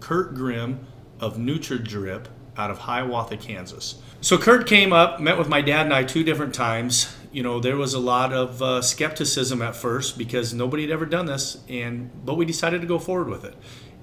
Kurt 0.00 0.34
Grimm 0.34 0.86
of 1.20 1.36
NutriDrip 1.36 2.26
out 2.56 2.70
of 2.70 2.78
Hiawatha, 2.78 3.36
Kansas. 3.36 4.02
So 4.20 4.36
Kurt 4.36 4.66
came 4.66 4.92
up, 4.92 5.20
met 5.20 5.38
with 5.38 5.48
my 5.48 5.60
dad 5.60 5.86
and 5.86 5.94
I 5.94 6.04
two 6.04 6.24
different 6.24 6.54
times. 6.54 7.14
You 7.32 7.42
know, 7.42 7.60
there 7.60 7.76
was 7.76 7.94
a 7.94 7.98
lot 7.98 8.32
of 8.32 8.60
uh, 8.60 8.82
skepticism 8.82 9.62
at 9.62 9.76
first 9.76 10.18
because 10.18 10.52
nobody 10.52 10.82
had 10.82 10.90
ever 10.90 11.06
done 11.06 11.26
this, 11.26 11.62
and 11.68 12.10
but 12.24 12.34
we 12.34 12.44
decided 12.44 12.80
to 12.80 12.86
go 12.86 12.98
forward 12.98 13.28
with 13.28 13.44
it. 13.44 13.54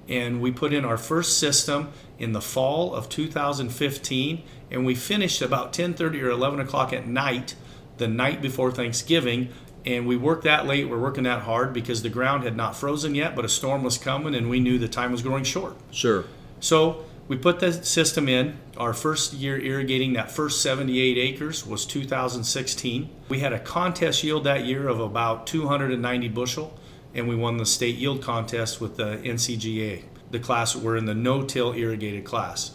And 0.08 0.40
we 0.40 0.50
put 0.50 0.72
in 0.72 0.86
our 0.86 0.96
first 0.96 1.38
system 1.38 1.92
in 2.18 2.32
the 2.32 2.40
fall 2.40 2.94
of 2.94 3.10
2015, 3.10 4.42
and 4.70 4.86
we 4.86 4.94
finished 4.94 5.42
about 5.42 5.74
10:30 5.74 6.22
or 6.22 6.30
11 6.30 6.58
o'clock 6.60 6.92
at 6.94 7.06
night, 7.06 7.54
the 7.98 8.08
night 8.08 8.40
before 8.40 8.72
Thanksgiving, 8.72 9.50
and 9.84 10.06
we 10.06 10.16
worked 10.16 10.44
that 10.44 10.66
late. 10.66 10.88
We're 10.88 10.98
working 10.98 11.24
that 11.24 11.42
hard 11.42 11.72
because 11.72 12.02
the 12.02 12.08
ground 12.08 12.44
had 12.44 12.56
not 12.56 12.76
frozen 12.76 13.14
yet, 13.14 13.34
but 13.36 13.44
a 13.44 13.48
storm 13.48 13.82
was 13.82 13.98
coming, 13.98 14.34
and 14.34 14.50
we 14.50 14.60
knew 14.60 14.78
the 14.78 14.88
time 14.88 15.12
was 15.12 15.22
growing 15.22 15.44
short. 15.44 15.76
Sure. 15.90 16.24
So 16.60 17.04
we 17.28 17.36
put 17.36 17.60
the 17.60 17.72
system 17.72 18.28
in. 18.28 18.58
Our 18.76 18.92
first 18.92 19.34
year 19.34 19.58
irrigating 19.58 20.14
that 20.14 20.30
first 20.30 20.62
78 20.62 21.18
acres 21.18 21.66
was 21.66 21.84
2016. 21.86 23.10
We 23.28 23.40
had 23.40 23.52
a 23.52 23.58
contest 23.58 24.24
yield 24.24 24.44
that 24.44 24.64
year 24.64 24.88
of 24.88 25.00
about 25.00 25.46
290 25.46 26.28
bushel, 26.28 26.78
and 27.14 27.28
we 27.28 27.36
won 27.36 27.56
the 27.56 27.66
state 27.66 27.96
yield 27.96 28.22
contest 28.22 28.80
with 28.80 28.96
the 28.96 29.18
NCGA. 29.18 30.04
The 30.30 30.38
class 30.38 30.76
we're 30.76 30.96
in 30.96 31.06
the 31.06 31.14
no-till 31.14 31.72
irrigated 31.72 32.24
class. 32.24 32.72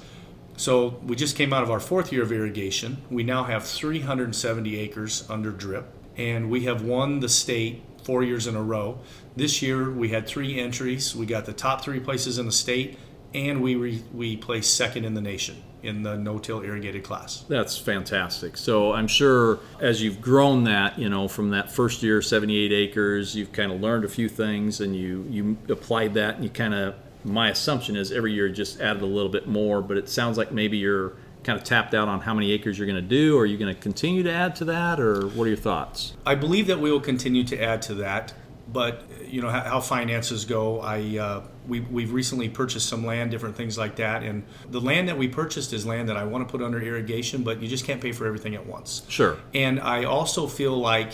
So 0.56 1.00
we 1.04 1.16
just 1.16 1.36
came 1.36 1.51
out 1.51 1.63
of 1.63 1.72
our 1.72 1.80
fourth 1.80 2.12
year 2.12 2.24
of 2.24 2.32
irrigation. 2.32 3.01
We 3.10 3.24
now 3.24 3.44
have 3.44 3.66
370 3.66 4.77
acres 4.77 5.27
under 5.30 5.51
drip 5.51 5.86
and 6.17 6.50
we 6.50 6.65
have 6.65 6.84
won 6.84 7.20
the 7.20 7.29
state 7.29 7.84
four 8.03 8.24
years 8.24 8.48
in 8.48 8.55
a 8.55 8.62
row. 8.62 9.00
This 9.36 9.62
year 9.62 9.89
we 9.89 10.10
had 10.10 10.27
three 10.27 10.60
entries. 10.60 11.15
We 11.15 11.25
got 11.25 11.46
the 11.46 11.53
top 11.53 11.84
three 11.84 12.00
places 12.00 12.38
in 12.38 12.46
the 12.46 12.51
state, 12.51 12.98
and 13.34 13.62
we 13.62 13.75
re, 13.75 14.03
we 14.13 14.38
placed 14.38 14.75
second 14.75 15.05
in 15.05 15.13
the 15.13 15.22
nation 15.22 15.63
in 15.82 16.01
the 16.01 16.15
no-till 16.15 16.62
irrigated 16.62 17.03
class. 17.03 17.43
That's 17.50 17.77
fantastic. 17.77 18.55
So 18.55 18.93
I'm 18.93 19.08
sure 19.08 19.60
as 19.82 20.01
you've 20.01 20.22
grown 20.22 20.63
that, 20.63 20.98
you 20.98 21.10
know, 21.10 21.27
from 21.27 21.50
that 21.50 21.70
first 21.70 22.01
year, 22.01 22.22
78 22.22 22.72
acres, 22.72 23.36
you've 23.36 23.51
kind 23.51 23.70
of 23.72 23.82
learned 23.82 24.05
a 24.05 24.10
few 24.10 24.29
things, 24.29 24.79
and 24.79 24.96
you 24.96 25.25
you 25.29 25.58
applied 25.70 26.13
that, 26.15 26.36
and 26.36 26.43
you 26.43 26.50
kind 26.50 26.74
of. 26.74 26.96
My 27.25 27.51
assumption 27.51 27.96
is 27.96 28.12
every 28.12 28.34
year 28.34 28.50
just 28.50 28.82
added 28.82 29.01
a 29.01 29.05
little 29.05 29.32
bit 29.32 29.48
more, 29.48 29.82
but 29.82 29.96
it 29.96 30.10
sounds 30.10 30.38
like 30.38 30.51
maybe 30.51 30.77
you're 30.77 31.13
kind 31.44 31.58
of 31.58 31.64
tapped 31.64 31.94
out 31.94 32.08
on 32.08 32.22
how 32.22 32.34
many 32.34 32.52
acres 32.52 32.78
you're 32.78 32.88
going 32.88 33.02
to 33.02 33.08
do? 33.08 33.38
Are 33.38 33.46
you 33.46 33.58
going 33.58 33.74
to 33.74 33.80
continue 33.80 34.24
to 34.24 34.32
add 34.32 34.56
to 34.58 34.66
that, 34.66 35.00
or 35.00 35.28
what 35.28 35.46
are 35.46 35.50
your 35.50 35.58
thoughts? 35.58 36.16
I 36.26 36.36
believe 36.36 36.68
that 36.68 36.80
we 36.80 36.92
will 36.92 37.02
continue 37.02 37.44
to 37.46 37.62
add 37.62 37.82
to 37.84 37.96
that, 37.96 38.34
but 38.72 39.04
you 39.28 39.42
know 39.42 39.50
how, 39.50 39.62
how 39.62 39.80
finances 39.82 40.46
go. 40.46 40.80
I 40.80 41.18
uh, 41.18 41.44
we 41.68 41.82
we've 41.82 42.14
recently 42.14 42.50
purchased 42.50 42.88
some 42.88 43.06
land, 43.06 43.32
different 43.32 43.56
things 43.56 43.78
like 43.78 43.98
that, 43.98 44.24
and 44.24 44.44
the 44.70 44.82
land 44.82 45.08
that 45.10 45.18
we 45.18 45.28
purchased 45.28 45.74
is 45.74 45.86
land 45.86 46.10
that 46.10 46.18
I 46.18 46.24
want 46.24 46.48
to 46.48 46.52
put 46.52 46.64
under 46.64 46.82
irrigation, 46.82 47.44
but 47.44 47.62
you 47.62 47.68
just 47.68 47.86
can't 47.86 48.02
pay 48.02 48.12
for 48.12 48.26
everything 48.26 48.56
at 48.56 48.66
once. 48.66 49.04
Sure. 49.10 49.38
And 49.54 49.80
I 49.80 50.06
also 50.06 50.48
feel 50.48 50.78
like 50.78 51.12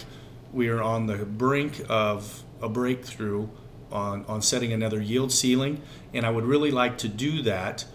we 0.53 0.69
are 0.69 0.81
on 0.81 1.07
the 1.07 1.17
brink 1.25 1.81
of 1.89 2.43
a 2.61 2.69
breakthrough 2.69 3.47
on 3.91 4.25
on 4.27 4.41
setting 4.41 4.73
another 4.73 5.01
yield 5.01 5.31
ceiling, 5.31 5.81
and 6.13 6.25
I 6.25 6.29
would 6.29 6.45
really 6.45 6.71
like 6.71 6.97
to 6.99 7.07
do 7.07 7.41
that 7.43 7.85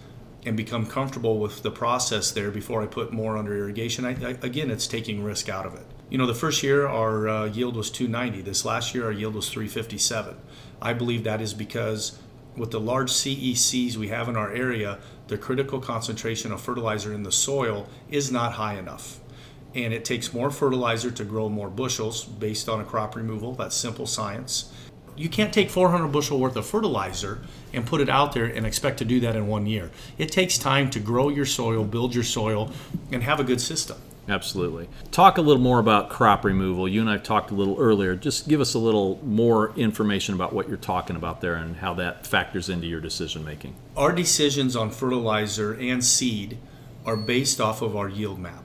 and 0.45 0.57
become 0.57 0.87
comfortable 0.87 1.39
with 1.39 1.63
the 1.63 1.71
process 1.71 2.31
there 2.31 2.51
before 2.51 2.83
I 2.83 2.87
put 2.87 3.13
more 3.13 3.37
under 3.37 3.57
irrigation. 3.57 4.05
I, 4.05 4.11
I, 4.11 4.31
again, 4.43 4.71
it's 4.71 4.87
taking 4.87 5.23
risk 5.25 5.49
out 5.49 5.67
of 5.67 5.75
it. 5.75 5.87
You 6.11 6.19
know, 6.19 6.27
the 6.27 6.35
first 6.35 6.63
year 6.63 6.87
our 6.87 7.29
uh, 7.29 7.45
yield 7.47 7.77
was 7.77 7.91
290. 7.91 8.43
This 8.43 8.65
last 8.65 8.95
year 8.95 9.05
our 9.07 9.13
yield 9.13 9.35
was 9.35 9.49
357. 9.49 10.37
I 10.83 10.93
believe 10.93 11.25
that 11.25 11.41
is 11.41 11.55
because 11.55 12.19
with 12.57 12.71
the 12.71 12.81
large 12.81 13.11
CECs 13.11 13.97
we 13.97 14.09
have 14.09 14.29
in 14.29 14.37
our 14.37 14.53
area, 14.53 14.99
the 15.29 15.39
critical 15.39 15.81
concentration 15.81 16.53
of 16.53 16.61
fertilizer 16.61 17.13
in 17.13 17.23
the 17.23 17.33
soil 17.33 17.89
is 18.11 18.31
not 18.31 18.53
high 18.53 18.75
enough. 18.75 19.21
And 19.75 19.93
it 19.93 20.05
takes 20.05 20.33
more 20.33 20.51
fertilizer 20.51 21.11
to 21.11 21.25
grow 21.25 21.49
more 21.49 21.69
bushels 21.69 22.25
based 22.25 22.69
on 22.69 22.81
a 22.81 22.85
crop 22.85 23.17
removal. 23.17 23.55
That's 23.55 23.75
simple 23.75 24.07
science. 24.07 24.73
You 25.17 25.29
can't 25.29 25.53
take 25.53 25.71
400 25.71 26.09
bushel 26.09 26.39
worth 26.39 26.57
of 26.57 26.67
fertilizer 26.67 27.41
and 27.73 27.87
put 27.87 28.01
it 28.01 28.09
out 28.09 28.33
there 28.33 28.47
and 28.47 28.67
expect 28.67 28.99
to 28.99 29.05
do 29.05 29.21
that 29.21 29.37
in 29.37 29.47
one 29.47 29.67
year. 29.67 29.91
It 30.19 30.33
takes 30.33 30.59
time 30.59 30.91
to 30.91 31.01
grow 31.01 31.29
your 31.29 31.47
soil, 31.47 31.85
build 31.85 32.15
your 32.15 32.25
soil, 32.25 32.73
and 33.13 33.23
have 33.23 33.39
a 33.39 33.45
good 33.45 33.61
system. 33.61 33.97
Absolutely. 34.29 34.89
Talk 35.11 35.37
a 35.37 35.43
little 35.43 35.63
more 35.63 35.79
about 35.79 36.09
crop 36.09 36.45
removal. 36.45 36.89
You 36.89 37.03
and 37.03 37.11
I 37.11 37.19
talked 37.19 37.51
a 37.51 37.55
little 37.55 37.79
earlier. 37.79 38.17
Just 38.17 38.49
give 38.49 38.61
us 38.61 38.75
a 38.75 38.79
little 38.79 39.21
more 39.23 39.73
information 39.77 40.35
about 40.35 40.53
what 40.53 40.67
you're 40.67 40.77
talking 40.79 41.15
about 41.15 41.41
there 41.41 41.55
and 41.55 41.77
how 41.77 41.95
that 41.95 42.27
factors 42.27 42.69
into 42.69 42.87
your 42.87 43.01
decision 43.01 43.45
making. 43.45 43.75
Our 43.97 44.13
decisions 44.13 44.77
on 44.77 44.91
fertilizer 44.91 45.75
and 45.75 46.03
seed 46.03 46.59
are 47.05 47.17
based 47.17 47.61
off 47.61 47.83
of 47.83 47.97
our 47.97 48.09
yield 48.09 48.39
map. 48.39 48.65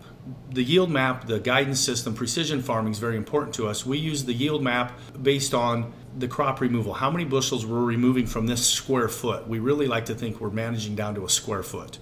The 0.51 0.63
yield 0.63 0.89
map, 0.89 1.27
the 1.27 1.39
guidance 1.39 1.79
system, 1.79 2.13
precision 2.13 2.61
farming 2.61 2.93
is 2.93 2.99
very 2.99 3.17
important 3.17 3.53
to 3.55 3.67
us. 3.67 3.85
We 3.85 3.97
use 3.97 4.25
the 4.25 4.33
yield 4.33 4.63
map 4.63 4.97
based 5.21 5.53
on 5.53 5.93
the 6.17 6.27
crop 6.27 6.59
removal. 6.59 6.93
How 6.93 7.11
many 7.11 7.25
bushels 7.25 7.65
we're 7.65 7.83
removing 7.83 8.25
from 8.25 8.47
this 8.47 8.65
square 8.67 9.07
foot? 9.07 9.47
We 9.47 9.59
really 9.59 9.87
like 9.87 10.05
to 10.05 10.15
think 10.15 10.41
we're 10.41 10.49
managing 10.49 10.95
down 10.95 11.15
to 11.15 11.25
a 11.25 11.29
square 11.29 11.63
foot 11.63 11.99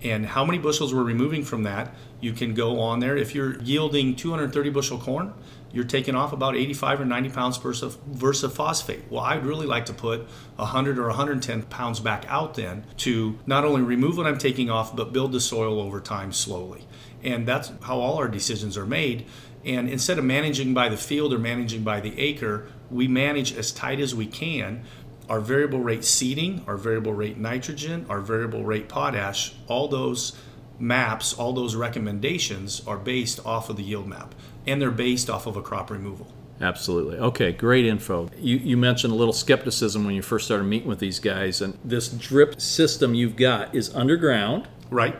and 0.00 0.24
how 0.24 0.44
many 0.44 0.58
bushels 0.58 0.94
we're 0.94 1.02
removing 1.02 1.42
from 1.42 1.64
that. 1.64 1.92
You 2.20 2.32
can 2.32 2.54
go 2.54 2.78
on 2.80 3.00
there. 3.00 3.16
If 3.16 3.34
you're 3.34 3.60
yielding 3.60 4.14
230 4.14 4.70
bushel 4.70 4.98
corn, 4.98 5.34
you're 5.72 5.84
taking 5.84 6.14
off 6.14 6.32
about 6.32 6.56
85 6.56 7.00
or 7.00 7.04
90 7.04 7.30
pounds 7.30 7.56
versus 7.58 8.54
phosphate. 8.54 9.02
Well, 9.10 9.22
I'd 9.22 9.44
really 9.44 9.66
like 9.66 9.86
to 9.86 9.92
put 9.92 10.20
100 10.56 10.98
or 10.98 11.08
110 11.08 11.62
pounds 11.62 11.98
back 12.00 12.24
out 12.28 12.54
then 12.54 12.84
to 12.98 13.38
not 13.44 13.64
only 13.64 13.82
remove 13.82 14.16
what 14.16 14.26
I'm 14.26 14.38
taking 14.38 14.70
off, 14.70 14.94
but 14.94 15.12
build 15.12 15.32
the 15.32 15.40
soil 15.40 15.80
over 15.80 16.00
time 16.00 16.32
slowly. 16.32 16.86
And 17.22 17.46
that's 17.46 17.72
how 17.82 17.98
all 17.98 18.18
our 18.18 18.28
decisions 18.28 18.76
are 18.76 18.86
made. 18.86 19.26
And 19.64 19.88
instead 19.88 20.18
of 20.18 20.24
managing 20.24 20.72
by 20.72 20.88
the 20.88 20.96
field 20.96 21.32
or 21.32 21.38
managing 21.38 21.82
by 21.82 22.00
the 22.00 22.18
acre, 22.18 22.68
we 22.90 23.08
manage 23.08 23.52
as 23.56 23.72
tight 23.72 24.00
as 24.00 24.14
we 24.14 24.26
can 24.26 24.84
our 25.28 25.40
variable 25.40 25.80
rate 25.80 26.04
seeding, 26.04 26.64
our 26.66 26.76
variable 26.76 27.12
rate 27.12 27.36
nitrogen, 27.36 28.06
our 28.08 28.20
variable 28.20 28.64
rate 28.64 28.88
potash, 28.88 29.52
all 29.66 29.86
those 29.86 30.34
maps, 30.78 31.34
all 31.34 31.52
those 31.52 31.74
recommendations 31.74 32.82
are 32.86 32.96
based 32.96 33.44
off 33.44 33.68
of 33.68 33.76
the 33.76 33.82
yield 33.82 34.06
map 34.06 34.34
and 34.66 34.80
they're 34.80 34.90
based 34.90 35.28
off 35.28 35.46
of 35.46 35.56
a 35.56 35.62
crop 35.62 35.90
removal. 35.90 36.32
Absolutely. 36.60 37.18
Okay, 37.18 37.52
great 37.52 37.84
info. 37.84 38.28
You, 38.38 38.56
you 38.56 38.76
mentioned 38.76 39.12
a 39.12 39.16
little 39.16 39.32
skepticism 39.32 40.04
when 40.04 40.14
you 40.14 40.22
first 40.22 40.46
started 40.46 40.64
meeting 40.64 40.88
with 40.88 40.98
these 40.98 41.20
guys, 41.20 41.60
and 41.60 41.78
this 41.84 42.08
drip 42.08 42.60
system 42.60 43.14
you've 43.14 43.36
got 43.36 43.74
is 43.76 43.94
underground. 43.94 44.66
Right 44.90 45.14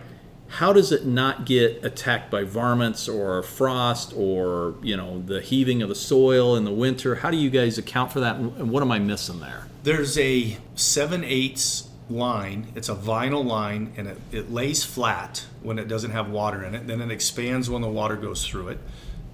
how 0.48 0.72
does 0.72 0.92
it 0.92 1.04
not 1.04 1.44
get 1.44 1.84
attacked 1.84 2.30
by 2.30 2.42
varmints 2.42 3.08
or 3.08 3.42
frost 3.42 4.12
or 4.16 4.74
you 4.82 4.96
know 4.96 5.22
the 5.26 5.40
heaving 5.40 5.82
of 5.82 5.88
the 5.88 5.94
soil 5.94 6.56
in 6.56 6.64
the 6.64 6.72
winter? 6.72 7.16
How 7.16 7.30
do 7.30 7.36
you 7.36 7.50
guys 7.50 7.78
account 7.78 8.12
for 8.12 8.20
that 8.20 8.36
and 8.36 8.70
what 8.70 8.82
am 8.82 8.90
i 8.90 8.98
missing 8.98 9.40
there? 9.40 9.66
There's 9.82 10.18
a 10.18 10.56
7 10.74 11.22
eighths 11.24 11.88
line. 12.10 12.68
It's 12.74 12.88
a 12.88 12.94
vinyl 12.94 13.44
line 13.44 13.92
and 13.96 14.08
it, 14.08 14.18
it 14.32 14.50
lays 14.50 14.84
flat 14.84 15.44
when 15.62 15.78
it 15.78 15.88
doesn't 15.88 16.10
have 16.10 16.30
water 16.30 16.64
in 16.64 16.74
it. 16.74 16.86
Then 16.86 17.00
it 17.00 17.10
expands 17.10 17.68
when 17.68 17.82
the 17.82 17.88
water 17.88 18.16
goes 18.16 18.46
through 18.46 18.68
it. 18.68 18.78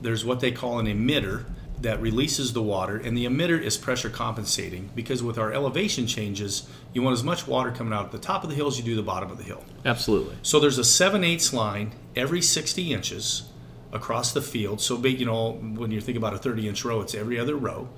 There's 0.01 0.25
what 0.25 0.41
they 0.41 0.53
call 0.53 0.79
an 0.79 0.87
emitter 0.87 1.45
that 1.81 2.01
releases 2.01 2.53
the 2.53 2.63
water, 2.63 2.97
and 2.97 3.17
the 3.17 3.27
emitter 3.27 3.61
is 3.61 3.77
pressure 3.77 4.09
compensating 4.09 4.91
because 4.95 5.23
with 5.23 5.39
our 5.39 5.53
elevation 5.53 6.07
changes, 6.07 6.69
you 6.93 7.03
want 7.03 7.15
as 7.15 7.25
much 7.25 7.47
water 7.47 7.71
coming 7.71 7.93
out 7.93 8.07
at 8.07 8.13
the 8.13 8.19
top 8.19 8.43
of 8.45 8.51
the 8.51 8.57
hill 8.57 8.69
as 8.69 8.79
you 8.79 8.85
do 8.85 8.95
the 8.95 9.03
bottom 9.03 9.31
of 9.31 9.39
the 9.39 9.45
hill. 9.45 9.63
Absolutely. 9.85 10.37
So 10.43 10.61
there's 10.61 10.79
a 10.79 10.85
7 10.85 11.23
eighths 11.25 11.53
line 11.53 11.93
every 12.17 12.41
60 12.41 12.93
inches 12.93 13.51
across 13.93 14.33
the 14.33 14.43
field. 14.43 14.81
So 14.81 14.97
big, 14.97 15.21
you 15.21 15.27
know, 15.27 15.53
when 15.53 15.91
you 15.91 16.01
think 16.01 16.17
about 16.17 16.35
a 16.35 16.39
30 16.39 16.69
inch 16.69 16.85
row, 16.85 17.01
it's 17.01 17.15
every 17.15 17.39
other 17.39 17.57
row, 17.57 17.89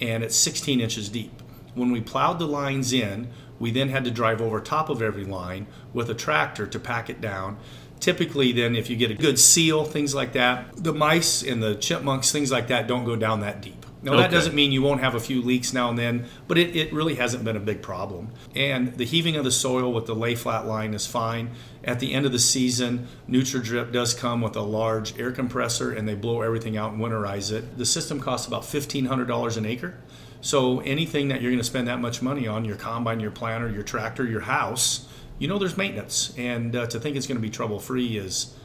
and 0.00 0.22
it's 0.22 0.36
16 0.36 0.80
inches 0.80 1.08
deep. 1.08 1.42
When 1.74 1.92
we 1.92 2.00
plowed 2.00 2.38
the 2.38 2.46
lines 2.46 2.92
in, 2.92 3.28
we 3.58 3.70
then 3.70 3.88
had 3.88 4.04
to 4.04 4.10
drive 4.10 4.40
over 4.40 4.60
top 4.60 4.88
of 4.90 5.00
every 5.00 5.24
line 5.24 5.66
with 5.92 6.10
a 6.10 6.14
tractor 6.14 6.66
to 6.66 6.78
pack 6.78 7.08
it 7.08 7.20
down 7.20 7.58
typically 8.00 8.52
then 8.52 8.74
if 8.74 8.90
you 8.90 8.96
get 8.96 9.10
a 9.10 9.14
good 9.14 9.38
seal 9.38 9.84
things 9.84 10.14
like 10.14 10.32
that 10.32 10.76
the 10.76 10.92
mice 10.92 11.42
and 11.42 11.62
the 11.62 11.74
chipmunks 11.74 12.30
things 12.32 12.50
like 12.50 12.68
that 12.68 12.86
don't 12.86 13.04
go 13.04 13.16
down 13.16 13.40
that 13.40 13.60
deep. 13.60 13.84
Now 14.02 14.12
okay. 14.12 14.22
that 14.22 14.30
doesn't 14.30 14.54
mean 14.54 14.70
you 14.70 14.82
won't 14.82 15.00
have 15.00 15.14
a 15.14 15.20
few 15.20 15.42
leaks 15.42 15.72
now 15.72 15.88
and 15.88 15.98
then 15.98 16.26
but 16.46 16.58
it, 16.58 16.76
it 16.76 16.92
really 16.92 17.14
hasn't 17.16 17.44
been 17.44 17.56
a 17.56 17.60
big 17.60 17.82
problem. 17.82 18.30
And 18.54 18.94
the 18.94 19.04
heaving 19.04 19.36
of 19.36 19.44
the 19.44 19.50
soil 19.50 19.92
with 19.92 20.06
the 20.06 20.14
lay 20.14 20.34
flat 20.34 20.66
line 20.66 20.94
is 20.94 21.06
fine. 21.06 21.50
At 21.82 22.00
the 22.00 22.12
end 22.12 22.26
of 22.26 22.32
the 22.32 22.38
season 22.38 23.08
NutriDrip 23.28 23.92
does 23.92 24.14
come 24.14 24.42
with 24.42 24.54
a 24.56 24.62
large 24.62 25.18
air 25.18 25.32
compressor 25.32 25.90
and 25.92 26.06
they 26.06 26.14
blow 26.14 26.42
everything 26.42 26.76
out 26.76 26.92
and 26.92 27.00
winterize 27.00 27.50
it. 27.50 27.78
The 27.78 27.86
system 27.86 28.20
costs 28.20 28.46
about 28.46 28.62
$1500 28.62 29.56
an 29.56 29.66
acre. 29.66 29.94
So 30.40 30.80
anything 30.80 31.28
that 31.28 31.40
you're 31.40 31.50
going 31.50 31.58
to 31.58 31.64
spend 31.64 31.88
that 31.88 32.00
much 32.00 32.22
money 32.22 32.46
on 32.46 32.64
your 32.64 32.76
combine 32.76 33.20
your 33.20 33.30
planter 33.30 33.68
your 33.68 33.82
tractor 33.82 34.24
your 34.24 34.42
house 34.42 35.08
you 35.38 35.48
know 35.48 35.58
there's 35.58 35.76
maintenance, 35.76 36.34
and 36.36 36.74
uh, 36.74 36.86
to 36.86 37.00
think 37.00 37.16
it's 37.16 37.26
going 37.26 37.36
to 37.36 37.42
be 37.42 37.50
trouble 37.50 37.78
free 37.78 38.16
is 38.16 38.56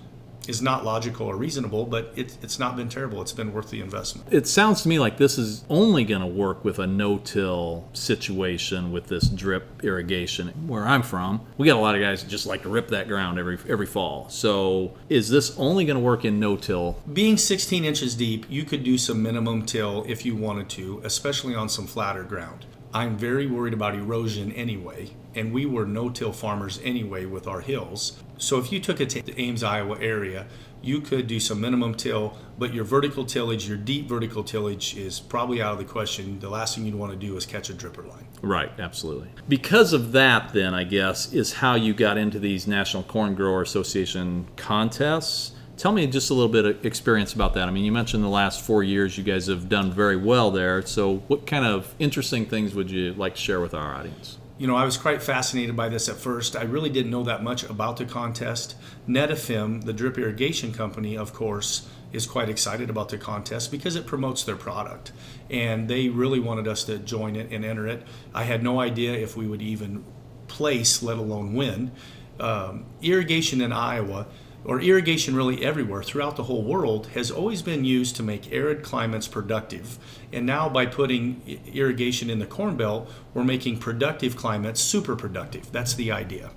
is 0.47 0.61
not 0.61 0.83
logical 0.83 1.27
or 1.27 1.35
reasonable, 1.35 1.85
but 1.85 2.11
it, 2.15 2.37
it's 2.41 2.57
not 2.57 2.75
been 2.75 2.89
terrible. 2.89 3.21
It's 3.21 3.31
been 3.31 3.53
worth 3.53 3.69
the 3.69 3.81
investment. 3.81 4.27
It 4.31 4.47
sounds 4.47 4.81
to 4.83 4.89
me 4.89 4.99
like 4.99 5.17
this 5.17 5.37
is 5.37 5.63
only 5.69 6.03
going 6.03 6.21
to 6.21 6.27
work 6.27 6.65
with 6.65 6.79
a 6.79 6.87
no-till 6.87 7.87
situation 7.93 8.91
with 8.91 9.07
this 9.07 9.29
drip 9.29 9.83
irrigation. 9.83 10.49
Where 10.67 10.83
I'm 10.83 11.03
from, 11.03 11.41
we 11.57 11.67
got 11.67 11.77
a 11.77 11.79
lot 11.79 11.95
of 11.95 12.01
guys 12.01 12.23
that 12.23 12.29
just 12.29 12.45
like 12.45 12.63
to 12.63 12.69
rip 12.69 12.87
that 12.89 13.07
ground 13.07 13.37
every 13.39 13.59
every 13.69 13.85
fall. 13.85 14.29
So 14.29 14.97
is 15.09 15.29
this 15.29 15.57
only 15.57 15.85
going 15.85 15.97
to 15.97 16.03
work 16.03 16.25
in 16.25 16.39
no-till? 16.39 16.99
Being 17.11 17.37
16 17.37 17.85
inches 17.85 18.15
deep, 18.15 18.45
you 18.49 18.63
could 18.63 18.83
do 18.83 18.97
some 18.97 19.21
minimum 19.21 19.65
till 19.65 20.03
if 20.07 20.25
you 20.25 20.35
wanted 20.35 20.69
to, 20.69 21.01
especially 21.03 21.55
on 21.55 21.69
some 21.69 21.87
flatter 21.87 22.23
ground. 22.23 22.65
I'm 22.93 23.17
very 23.17 23.47
worried 23.47 23.73
about 23.73 23.95
erosion 23.95 24.51
anyway, 24.51 25.11
and 25.35 25.53
we 25.53 25.65
were 25.65 25.85
no-till 25.85 26.33
farmers 26.33 26.79
anyway 26.83 27.25
with 27.25 27.47
our 27.47 27.61
hills. 27.61 28.21
So 28.38 28.57
if 28.59 28.71
you 28.71 28.79
took 28.79 29.00
it 29.00 29.09
to 29.11 29.21
the 29.21 29.39
Ames, 29.39 29.63
Iowa 29.63 29.97
area, 30.00 30.47
you 30.81 31.00
could 31.00 31.27
do 31.27 31.39
some 31.39 31.61
minimum 31.61 31.93
till, 31.93 32.38
but 32.57 32.73
your 32.73 32.83
vertical 32.83 33.23
tillage, 33.23 33.67
your 33.67 33.77
deep 33.77 34.07
vertical 34.07 34.43
tillage 34.43 34.97
is 34.97 35.19
probably 35.19 35.61
out 35.61 35.73
of 35.73 35.77
the 35.77 35.85
question. 35.85 36.39
The 36.39 36.50
last 36.50 36.75
thing 36.75 36.85
you'd 36.85 36.95
want 36.95 37.11
to 37.11 37.17
do 37.17 37.38
is 37.38 37.45
catch 37.45 37.69
a 37.69 37.73
dripper 37.73 38.07
line. 38.09 38.27
Right, 38.41 38.71
absolutely. 38.79 39.29
Because 39.47 39.93
of 39.93 40.11
that, 40.13 40.53
then, 40.53 40.73
I 40.73 40.83
guess, 40.83 41.31
is 41.33 41.53
how 41.53 41.75
you 41.75 41.93
got 41.93 42.17
into 42.17 42.39
these 42.39 42.65
National 42.65 43.03
Corn 43.03 43.35
Grower 43.35 43.61
Association 43.61 44.47
contests 44.57 45.53
Tell 45.81 45.91
me 45.91 46.05
just 46.05 46.29
a 46.29 46.35
little 46.35 46.47
bit 46.47 46.65
of 46.65 46.85
experience 46.85 47.33
about 47.33 47.55
that. 47.55 47.67
I 47.67 47.71
mean, 47.71 47.83
you 47.83 47.91
mentioned 47.91 48.23
the 48.23 48.27
last 48.27 48.61
four 48.61 48.83
years 48.83 49.17
you 49.17 49.23
guys 49.23 49.47
have 49.47 49.67
done 49.67 49.91
very 49.91 50.15
well 50.15 50.51
there. 50.51 50.85
So, 50.85 51.23
what 51.27 51.47
kind 51.47 51.65
of 51.65 51.95
interesting 51.97 52.45
things 52.45 52.75
would 52.75 52.91
you 52.91 53.15
like 53.15 53.33
to 53.33 53.41
share 53.41 53.59
with 53.59 53.73
our 53.73 53.95
audience? 53.95 54.38
You 54.62 54.68
know, 54.68 54.75
I 54.75 54.86
was 54.86 54.96
quite 54.96 55.24
fascinated 55.24 55.75
by 55.75 55.89
this 55.89 56.08
at 56.08 56.18
first. 56.18 56.56
I 56.56 56.62
really 56.62 56.91
didn't 56.91 57.10
know 57.10 57.24
that 57.24 57.41
much 57.41 57.63
about 57.63 57.98
the 57.98 58.06
contest. 58.06 58.75
Netafim, 59.10 59.86
the 59.86 59.91
drip 59.91 60.20
irrigation 60.20 60.72
company, 60.72 61.18
of 61.18 61.34
course, 61.34 61.89
is 62.13 62.27
quite 62.27 62.48
excited 62.48 62.88
about 62.88 63.10
the 63.10 63.18
contest 63.18 63.72
because 63.72 63.96
it 63.96 64.06
promotes 64.06 64.44
their 64.44 64.56
product. 64.56 65.13
And 65.50 65.89
they 65.89 66.10
really 66.10 66.39
wanted 66.39 66.68
us 66.68 66.84
to 66.84 67.00
join 67.00 67.36
it 67.36 67.51
and 67.51 67.65
enter 67.65 67.88
it. 67.88 68.03
I 68.36 68.44
had 68.44 68.62
no 68.62 68.80
idea 68.80 69.13
if 69.13 69.36
we 69.36 69.48
would 69.48 69.63
even 69.63 70.06
place, 70.48 71.01
let 71.01 71.18
alone 71.18 71.56
win. 71.56 71.91
Um, 72.39 72.86
irrigation 73.01 73.62
in 73.62 73.72
Iowa 73.72 74.27
or 74.63 74.80
irrigation 74.80 75.36
really 75.36 75.63
everywhere 75.63 76.03
throughout 76.03 76.36
the 76.36 76.44
whole 76.44 76.63
world 76.63 77.08
has 77.08 77.32
always 77.32 77.62
been 77.62 77.84
used 77.84 78.15
to 78.15 78.24
make 78.24 78.51
arid 78.51 78.84
climates 78.84 79.27
productive. 79.27 79.98
And 80.32 80.46
now 80.46 80.70
by 80.70 80.86
putting 80.86 81.41
irrigation 81.74 82.30
in 82.30 82.39
the 82.39 82.46
Corn 82.46 82.77
Belt, 82.77 83.10
we're 83.34 83.44
making 83.44 83.77
productive 83.77 84.36
climates 84.36 84.82
super 84.82 85.15
productive. 85.15 85.72
That's 85.72 85.94
the 85.94 86.12
idea. 86.12 86.51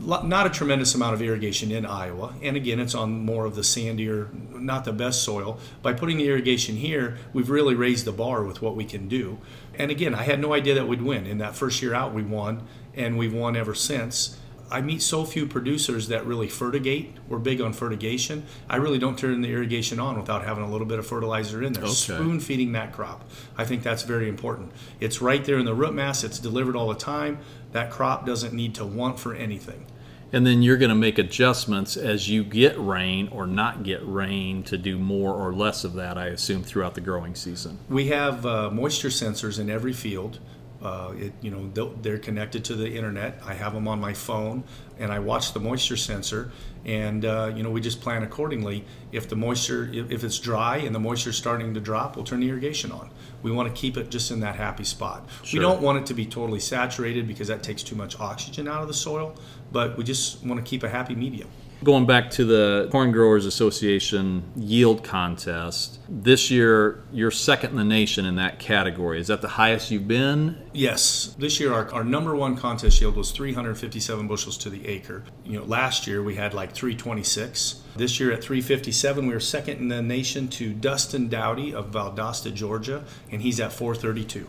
Not 0.00 0.46
a 0.46 0.50
tremendous 0.50 0.94
amount 0.94 1.14
of 1.14 1.22
irrigation 1.22 1.70
in 1.70 1.86
Iowa, 1.86 2.34
and 2.42 2.56
again, 2.56 2.80
it's 2.80 2.96
on 2.96 3.24
more 3.24 3.46
of 3.46 3.54
the 3.54 3.62
sandier, 3.62 4.28
not 4.52 4.84
the 4.84 4.92
best 4.92 5.22
soil. 5.22 5.58
By 5.82 5.94
putting 5.94 6.18
the 6.18 6.28
irrigation 6.28 6.76
here, 6.76 7.16
we've 7.32 7.48
really 7.48 7.74
raised 7.74 8.04
the 8.04 8.12
bar 8.12 8.42
with 8.42 8.60
what 8.60 8.74
we 8.74 8.84
can 8.84 9.08
do. 9.08 9.38
And 9.78 9.90
again, 9.90 10.14
I 10.14 10.24
had 10.24 10.40
no 10.40 10.52
idea 10.52 10.74
that 10.74 10.88
we'd 10.88 11.00
win. 11.00 11.26
In 11.26 11.38
that 11.38 11.54
first 11.54 11.80
year 11.80 11.94
out, 11.94 12.12
we 12.12 12.22
won, 12.22 12.66
and 12.94 13.16
we've 13.16 13.32
won 13.32 13.56
ever 13.56 13.74
since 13.74 14.36
I 14.72 14.80
meet 14.80 15.02
so 15.02 15.26
few 15.26 15.46
producers 15.46 16.08
that 16.08 16.24
really 16.26 16.48
fertigate. 16.48 17.14
We're 17.28 17.38
big 17.38 17.60
on 17.60 17.74
fertigation. 17.74 18.46
I 18.70 18.76
really 18.76 18.98
don't 18.98 19.18
turn 19.18 19.42
the 19.42 19.50
irrigation 19.50 20.00
on 20.00 20.18
without 20.18 20.46
having 20.46 20.64
a 20.64 20.70
little 20.70 20.86
bit 20.86 20.98
of 20.98 21.06
fertilizer 21.06 21.62
in 21.62 21.74
there, 21.74 21.84
okay. 21.84 21.92
spoon 21.92 22.40
feeding 22.40 22.72
that 22.72 22.94
crop. 22.94 23.28
I 23.58 23.66
think 23.66 23.82
that's 23.82 24.02
very 24.02 24.30
important. 24.30 24.72
It's 24.98 25.20
right 25.20 25.44
there 25.44 25.58
in 25.58 25.66
the 25.66 25.74
root 25.74 25.92
mass. 25.92 26.24
It's 26.24 26.38
delivered 26.38 26.74
all 26.74 26.88
the 26.88 26.94
time. 26.94 27.40
That 27.72 27.90
crop 27.90 28.24
doesn't 28.24 28.54
need 28.54 28.74
to 28.76 28.86
want 28.86 29.20
for 29.20 29.34
anything. 29.34 29.84
And 30.32 30.46
then 30.46 30.62
you're 30.62 30.78
going 30.78 30.88
to 30.88 30.94
make 30.94 31.18
adjustments 31.18 31.98
as 31.98 32.30
you 32.30 32.42
get 32.42 32.78
rain 32.78 33.28
or 33.28 33.46
not 33.46 33.82
get 33.82 34.00
rain 34.02 34.62
to 34.64 34.78
do 34.78 34.98
more 34.98 35.34
or 35.34 35.52
less 35.52 35.84
of 35.84 35.92
that, 35.94 36.16
I 36.16 36.28
assume, 36.28 36.62
throughout 36.62 36.94
the 36.94 37.02
growing 37.02 37.34
season. 37.34 37.78
We 37.90 38.06
have 38.06 38.46
uh, 38.46 38.70
moisture 38.70 39.08
sensors 39.08 39.60
in 39.60 39.68
every 39.68 39.92
field. 39.92 40.38
Uh, 40.82 41.12
it, 41.16 41.32
you 41.40 41.50
know, 41.50 41.92
they're 42.02 42.18
connected 42.18 42.64
to 42.64 42.74
the 42.74 42.92
internet. 42.92 43.40
I 43.46 43.54
have 43.54 43.72
them 43.72 43.86
on 43.86 44.00
my 44.00 44.12
phone, 44.12 44.64
and 44.98 45.12
I 45.12 45.20
watch 45.20 45.52
the 45.52 45.60
moisture 45.60 45.96
sensor. 45.96 46.50
And 46.84 47.24
uh, 47.24 47.52
you 47.54 47.62
know, 47.62 47.70
we 47.70 47.80
just 47.80 48.00
plan 48.00 48.24
accordingly. 48.24 48.84
If 49.12 49.28
the 49.28 49.36
moisture, 49.36 49.88
if, 49.92 50.10
if 50.10 50.24
it's 50.24 50.38
dry 50.38 50.78
and 50.78 50.92
the 50.92 50.98
moisture's 50.98 51.36
starting 51.36 51.74
to 51.74 51.80
drop, 51.80 52.16
we'll 52.16 52.24
turn 52.24 52.40
the 52.40 52.48
irrigation 52.48 52.90
on. 52.90 53.10
We 53.42 53.52
want 53.52 53.72
to 53.72 53.80
keep 53.80 53.96
it 53.96 54.10
just 54.10 54.30
in 54.32 54.40
that 54.40 54.56
happy 54.56 54.84
spot. 54.84 55.28
Sure. 55.44 55.60
We 55.60 55.62
don't 55.62 55.80
want 55.80 55.98
it 55.98 56.06
to 56.06 56.14
be 56.14 56.26
totally 56.26 56.60
saturated 56.60 57.28
because 57.28 57.48
that 57.48 57.62
takes 57.62 57.82
too 57.84 57.94
much 57.94 58.18
oxygen 58.18 58.66
out 58.66 58.82
of 58.82 58.88
the 58.88 58.94
soil. 58.94 59.36
But 59.70 59.96
we 59.96 60.02
just 60.04 60.44
want 60.44 60.64
to 60.64 60.68
keep 60.68 60.82
a 60.82 60.88
happy 60.88 61.14
medium. 61.14 61.48
Going 61.82 62.06
back 62.06 62.30
to 62.32 62.44
the 62.44 62.88
Corn 62.92 63.10
Growers 63.10 63.44
Association 63.44 64.44
yield 64.54 65.02
contest, 65.02 65.98
this 66.08 66.48
year 66.48 67.02
you're 67.12 67.32
second 67.32 67.70
in 67.70 67.76
the 67.76 67.84
nation 67.84 68.24
in 68.24 68.36
that 68.36 68.60
category. 68.60 69.18
Is 69.18 69.26
that 69.26 69.42
the 69.42 69.48
highest 69.48 69.90
you've 69.90 70.06
been? 70.06 70.62
Yes, 70.72 71.34
this 71.38 71.58
year 71.58 71.72
our, 71.72 71.92
our 71.92 72.04
number 72.04 72.36
one 72.36 72.56
contest 72.56 73.00
yield 73.00 73.16
was 73.16 73.32
357 73.32 74.28
bushels 74.28 74.56
to 74.58 74.70
the 74.70 74.86
acre. 74.86 75.24
You 75.44 75.58
know, 75.58 75.64
last 75.64 76.06
year 76.06 76.22
we 76.22 76.36
had 76.36 76.54
like 76.54 76.72
326. 76.72 77.82
This 77.96 78.20
year 78.20 78.30
at 78.30 78.44
357, 78.44 79.26
we 79.26 79.34
were 79.34 79.40
second 79.40 79.78
in 79.78 79.88
the 79.88 80.02
nation 80.02 80.46
to 80.50 80.72
Dustin 80.72 81.28
Dowdy 81.28 81.74
of 81.74 81.90
Valdosta, 81.90 82.54
Georgia, 82.54 83.02
and 83.32 83.42
he's 83.42 83.58
at 83.58 83.72
432. 83.72 84.46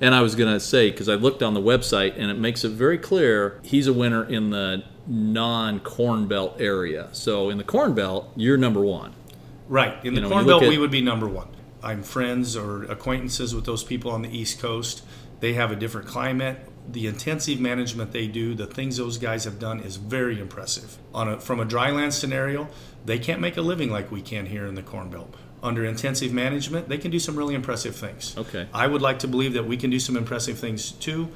And 0.00 0.14
I 0.14 0.20
was 0.20 0.36
going 0.36 0.52
to 0.52 0.60
say, 0.60 0.90
because 0.90 1.08
I 1.08 1.14
looked 1.14 1.42
on 1.42 1.54
the 1.54 1.60
website 1.60 2.14
and 2.16 2.30
it 2.30 2.38
makes 2.38 2.64
it 2.64 2.70
very 2.70 2.98
clear 2.98 3.58
he's 3.64 3.88
a 3.88 3.92
winner 3.92 4.22
in 4.22 4.50
the 4.50 4.84
non 5.06 5.80
Corn 5.80 6.26
Belt 6.26 6.56
area. 6.60 7.08
So 7.12 7.50
in 7.50 7.58
the 7.58 7.64
Corn 7.64 7.94
Belt, 7.94 8.32
you're 8.36 8.56
number 8.56 8.80
one. 8.80 9.14
Right. 9.68 10.04
In 10.04 10.14
the 10.14 10.20
know, 10.20 10.28
Corn 10.28 10.46
Belt, 10.46 10.62
at- 10.62 10.68
we 10.68 10.78
would 10.78 10.90
be 10.90 11.00
number 11.00 11.28
one. 11.28 11.48
I'm 11.82 12.02
friends 12.02 12.56
or 12.56 12.84
acquaintances 12.84 13.54
with 13.54 13.64
those 13.64 13.84
people 13.84 14.10
on 14.10 14.22
the 14.22 14.36
East 14.36 14.60
Coast. 14.60 15.02
They 15.40 15.52
have 15.52 15.70
a 15.70 15.76
different 15.76 16.08
climate. 16.08 16.58
The 16.88 17.06
intensive 17.06 17.60
management 17.60 18.12
they 18.12 18.26
do, 18.26 18.54
the 18.54 18.66
things 18.66 18.96
those 18.96 19.18
guys 19.18 19.44
have 19.44 19.58
done, 19.58 19.80
is 19.80 19.96
very 19.96 20.40
impressive. 20.40 20.98
On 21.12 21.28
a, 21.28 21.40
from 21.40 21.60
a 21.60 21.66
dryland 21.66 22.12
scenario, 22.12 22.68
they 23.04 23.18
can't 23.18 23.40
make 23.40 23.56
a 23.56 23.60
living 23.60 23.90
like 23.90 24.10
we 24.10 24.22
can 24.22 24.46
here 24.46 24.66
in 24.66 24.74
the 24.74 24.82
Corn 24.82 25.10
Belt. 25.10 25.34
Under 25.62 25.84
intensive 25.84 26.32
management, 26.32 26.88
they 26.88 26.98
can 26.98 27.10
do 27.10 27.18
some 27.18 27.36
really 27.36 27.54
impressive 27.54 27.96
things. 27.96 28.36
Okay. 28.36 28.68
I 28.72 28.86
would 28.86 29.02
like 29.02 29.18
to 29.20 29.28
believe 29.28 29.52
that 29.54 29.66
we 29.66 29.76
can 29.76 29.90
do 29.90 29.98
some 29.98 30.16
impressive 30.16 30.58
things 30.58 30.92
too. 30.92 31.28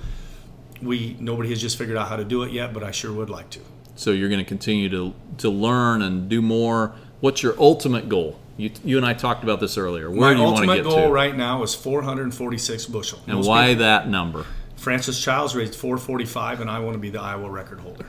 We 0.82 1.16
nobody 1.20 1.50
has 1.50 1.60
just 1.60 1.76
figured 1.78 1.96
out 1.96 2.08
how 2.08 2.16
to 2.16 2.25
do 2.25 2.42
it 2.42 2.52
yet, 2.52 2.72
but 2.72 2.82
I 2.82 2.90
sure 2.90 3.12
would 3.12 3.30
like 3.30 3.50
to. 3.50 3.60
So 3.96 4.12
you're 4.12 4.28
going 4.30 4.40
to 4.40 4.49
continue 4.49 4.88
to, 4.90 5.14
to 5.38 5.50
learn 5.50 6.00
and 6.02 6.28
do 6.28 6.40
more. 6.40 6.94
What's 7.20 7.42
your 7.42 7.54
ultimate 7.58 8.08
goal? 8.08 8.38
You, 8.56 8.70
you 8.84 8.96
and 8.96 9.04
I 9.04 9.12
talked 9.12 9.42
about 9.44 9.60
this 9.60 9.76
earlier. 9.76 10.10
Where 10.10 10.20
My 10.20 10.30
do 10.32 10.38
you 10.38 10.44
want 10.44 10.56
to 10.56 10.62
ultimate 10.62 10.76
get 10.76 10.84
goal 10.84 11.06
to? 11.08 11.12
right 11.12 11.37
now 11.37 11.62
is 11.62 11.75
446 11.75 12.87
bushel. 12.87 13.18
and 13.26 13.37
Most 13.37 13.46
why 13.46 13.68
people- 13.68 13.80
that 13.84 14.08
number? 14.08 14.46
Francis 14.76 15.22
Childs 15.22 15.54
raised 15.54 15.75
445, 15.75 16.62
and 16.62 16.70
I 16.70 16.78
want 16.78 16.94
to 16.94 16.99
be 16.99 17.10
the 17.10 17.20
Iowa 17.20 17.50
record 17.50 17.80
holder. 17.80 18.06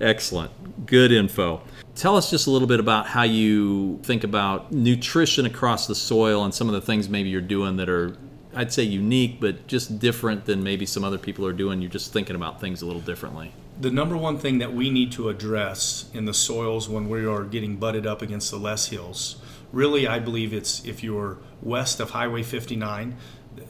Excellent. 0.00 0.86
Good 0.86 1.12
info. 1.12 1.60
Tell 1.94 2.16
us 2.16 2.30
just 2.30 2.46
a 2.46 2.50
little 2.50 2.66
bit 2.68 2.80
about 2.80 3.06
how 3.06 3.24
you 3.24 4.00
think 4.02 4.24
about 4.24 4.72
nutrition 4.72 5.44
across 5.44 5.86
the 5.86 5.94
soil 5.94 6.44
and 6.44 6.54
some 6.54 6.68
of 6.68 6.72
the 6.74 6.80
things 6.80 7.10
maybe 7.10 7.28
you're 7.28 7.42
doing 7.42 7.76
that 7.76 7.90
are, 7.90 8.16
I'd 8.54 8.72
say, 8.72 8.82
unique, 8.82 9.40
but 9.40 9.66
just 9.66 9.98
different 9.98 10.44
than 10.44 10.62
maybe 10.62 10.84
some 10.84 11.04
other 11.04 11.18
people 11.18 11.46
are 11.46 11.52
doing. 11.52 11.80
You're 11.80 11.90
just 11.90 12.12
thinking 12.12 12.36
about 12.36 12.60
things 12.60 12.82
a 12.82 12.86
little 12.86 13.00
differently. 13.00 13.52
The 13.80 13.90
number 13.90 14.16
one 14.16 14.38
thing 14.38 14.58
that 14.58 14.74
we 14.74 14.90
need 14.90 15.12
to 15.12 15.28
address 15.28 16.10
in 16.12 16.26
the 16.26 16.34
soils 16.34 16.88
when 16.88 17.08
we 17.08 17.26
are 17.26 17.44
getting 17.44 17.76
butted 17.76 18.06
up 18.06 18.20
against 18.20 18.50
the 18.50 18.58
Loess 18.58 18.88
Hills, 18.88 19.36
really, 19.72 20.06
I 20.06 20.18
believe 20.18 20.52
it's 20.52 20.84
if 20.84 21.02
you're 21.02 21.38
west 21.62 21.98
of 21.98 22.10
Highway 22.10 22.42
59, 22.42 23.16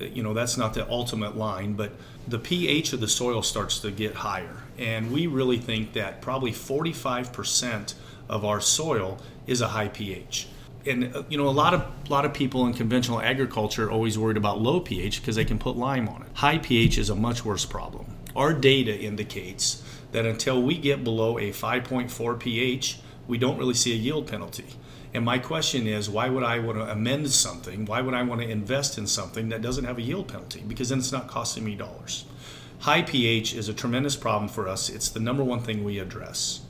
uh, 0.01 0.05
you 0.05 0.23
know, 0.23 0.35
that's 0.35 0.57
not 0.57 0.75
the 0.75 0.89
ultimate 0.91 1.37
line, 1.37 1.75
but 1.75 1.93
the 2.27 2.39
pH 2.39 2.93
of 2.93 3.01
the 3.01 3.09
soil 3.09 3.43
starts 3.43 3.79
to 3.81 3.91
get 3.91 4.15
higher. 4.15 4.65
And 4.79 5.12
we 5.12 5.27
really 5.27 5.59
think 5.59 5.92
that 5.92 6.21
probably 6.21 6.53
45% 6.53 7.95
of 8.29 8.45
our 8.45 8.61
soil 8.61 9.18
is 9.47 9.61
a 9.61 9.68
high 9.68 9.88
pH. 9.88 10.49
And 10.87 11.14
uh, 11.14 11.23
you 11.29 11.38
know, 11.38 11.49
a 11.49 11.51
lot 11.51 11.75
of 11.75 11.81
a 11.81 12.11
lot 12.11 12.25
of 12.25 12.35
people 12.35 12.66
in 12.66 12.75
conventional 12.75 13.21
agriculture 13.21 13.87
are 13.87 13.90
always 13.90 14.18
worried 14.18 14.37
about 14.37 14.61
low 14.61 14.81
pH 14.81 15.21
because 15.21 15.37
they 15.37 15.45
can 15.45 15.59
put 15.59 15.77
lime 15.77 16.09
on 16.09 16.23
it. 16.23 16.29
High 16.35 16.59
pH 16.59 16.99
is 16.99 17.11
a 17.11 17.14
much 17.14 17.45
worse 17.45 17.64
problem. 17.64 18.07
Our 18.35 18.53
data 18.53 18.99
indicates 18.99 19.83
that 20.12 20.27
until 20.27 20.62
we 20.62 20.77
get 20.79 21.05
below 21.05 21.38
a 21.38 21.51
5.4 21.51 22.40
pH, 22.40 22.99
we 23.27 23.38
don't 23.38 23.59
really 23.59 23.75
see 23.75 23.92
a 23.92 23.97
yield 23.97 24.27
penalty. 24.27 24.66
And 25.14 25.25
my 25.25 25.38
question 25.38 25.87
is, 25.87 26.09
why 26.09 26.29
would 26.31 26.42
I 26.42 26.59
want 26.59 26.79
to 26.79 26.90
amend 26.90 27.31
something? 27.31 27.85
Why 27.85 28.01
would 28.01 28.14
I 28.14 28.23
want 28.23 28.40
to 28.40 28.49
invest 28.49 28.97
in 28.97 29.07
something 29.07 29.51
that 29.51 29.61
doesn't 29.61 29.85
have 29.85 29.99
a 29.99 30.03
yield 30.03 30.29
penalty? 30.29 30.62
Because 30.66 30.88
then 30.88 30.99
it's 30.99 31.12
not 31.12 31.29
costing 31.29 31.64
me 31.64 31.75
dollars. 31.75 32.25
High 32.81 33.03
pH 33.03 33.55
is 33.55 33.68
a 33.68 33.75
tremendous 33.75 34.16
problem 34.16 34.49
for 34.49 34.66
us. 34.66 34.88
It's 34.88 35.11
the 35.11 35.21
number 35.21 35.45
one 35.45 35.61
thing 35.61 35.85
we 35.85 35.99
address. 35.99 36.61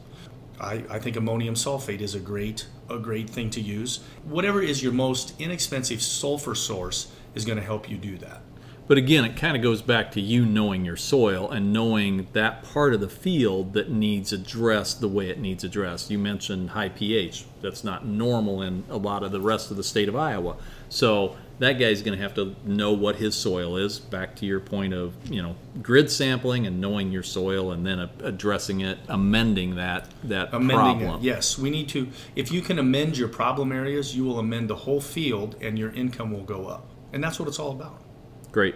I, 0.61 0.85
I 0.89 0.99
think 0.99 1.17
ammonium 1.17 1.55
sulfate 1.55 2.01
is 2.01 2.15
a 2.15 2.21
great 2.21 2.67
a 2.89 2.99
great 2.99 3.29
thing 3.31 3.51
to 3.51 3.61
use. 3.61 4.01
Whatever 4.25 4.63
is 4.63 4.83
your 4.83 4.93
most 4.93 5.35
inexpensive 5.41 6.03
sulfur 6.03 6.55
source 6.55 7.13
is 7.35 7.45
going 7.45 7.59
to 7.59 7.65
help 7.65 7.89
you 7.89 7.97
do 7.97 8.19
that. 8.19 8.43
But 8.89 8.99
again, 8.99 9.25
it 9.25 9.37
kind 9.37 9.57
of 9.57 9.63
goes 9.63 9.81
back 9.81 10.11
to 10.13 10.21
you 10.21 10.45
knowing 10.45 10.85
your 10.85 10.97
soil 10.97 11.51
and 11.51 11.73
knowing 11.73 12.27
that 12.33 12.65
part 12.65 12.93
of 12.93 13.01
the 13.01 13.09
field 13.09 13.73
that 13.75 13.91
needs 13.91 14.33
addressed 14.33 15.01
the 15.01 15.09
way 15.09 15.31
it 15.31 15.39
needs 15.39 15.63
addressed. 15.63 16.11
You 16.11 16.19
mentioned 16.19 16.71
high 16.71 16.89
pH. 16.89 17.45
That's 17.63 17.85
not 17.85 18.05
normal 18.05 18.61
in 18.61 18.85
a 18.91 18.97
lot 18.97 19.23
of 19.23 19.31
the 19.31 19.41
rest 19.41 19.71
of 19.71 19.77
the 19.77 19.85
state 19.85 20.09
of 20.09 20.17
Iowa. 20.17 20.57
So 20.89 21.37
that 21.63 21.79
guy's 21.79 22.03
going 22.03 22.17
to 22.17 22.23
have 22.23 22.35
to 22.35 22.57
know 22.65 22.93
what 22.93 23.17
his 23.17 23.37
soil 23.37 23.77
is. 23.77 24.01
Back 24.01 24.35
to 24.37 24.47
your 24.47 24.59
point 24.59 24.93
of 24.93 25.15
you 25.31 25.41
know 25.43 25.55
grid 25.81 26.11
sampling 26.11 26.67
and 26.67 26.81
knowing 26.81 27.13
your 27.13 27.23
soil, 27.23 27.71
and 27.71 27.87
then 27.87 28.01
a- 28.01 28.11
addressing 28.23 28.81
it, 28.81 28.99
amending 29.09 29.77
that 29.77 30.09
that 30.25 30.53
Amending 30.53 30.77
problem. 31.07 31.21
it. 31.21 31.23
Yes, 31.25 31.57
we 31.57 31.71
need 31.71 31.89
to. 31.91 32.09
If 32.35 32.51
you 32.51 32.63
can 32.63 32.79
amend 32.79 33.17
your 33.17 33.29
problem 33.29 33.71
areas, 33.71 34.17
you 34.17 34.25
will 34.25 34.39
amend 34.41 34.69
the 34.71 34.77
whole 34.77 35.01
field, 35.01 35.57
and 35.61 35.79
your 35.79 35.91
income 35.93 36.33
will 36.33 36.45
go 36.45 36.67
up. 36.67 36.89
And 37.13 37.23
that's 37.23 37.39
what 37.39 37.47
it's 37.49 37.59
all 37.59 37.71
about. 37.73 38.03
Great. 38.51 38.75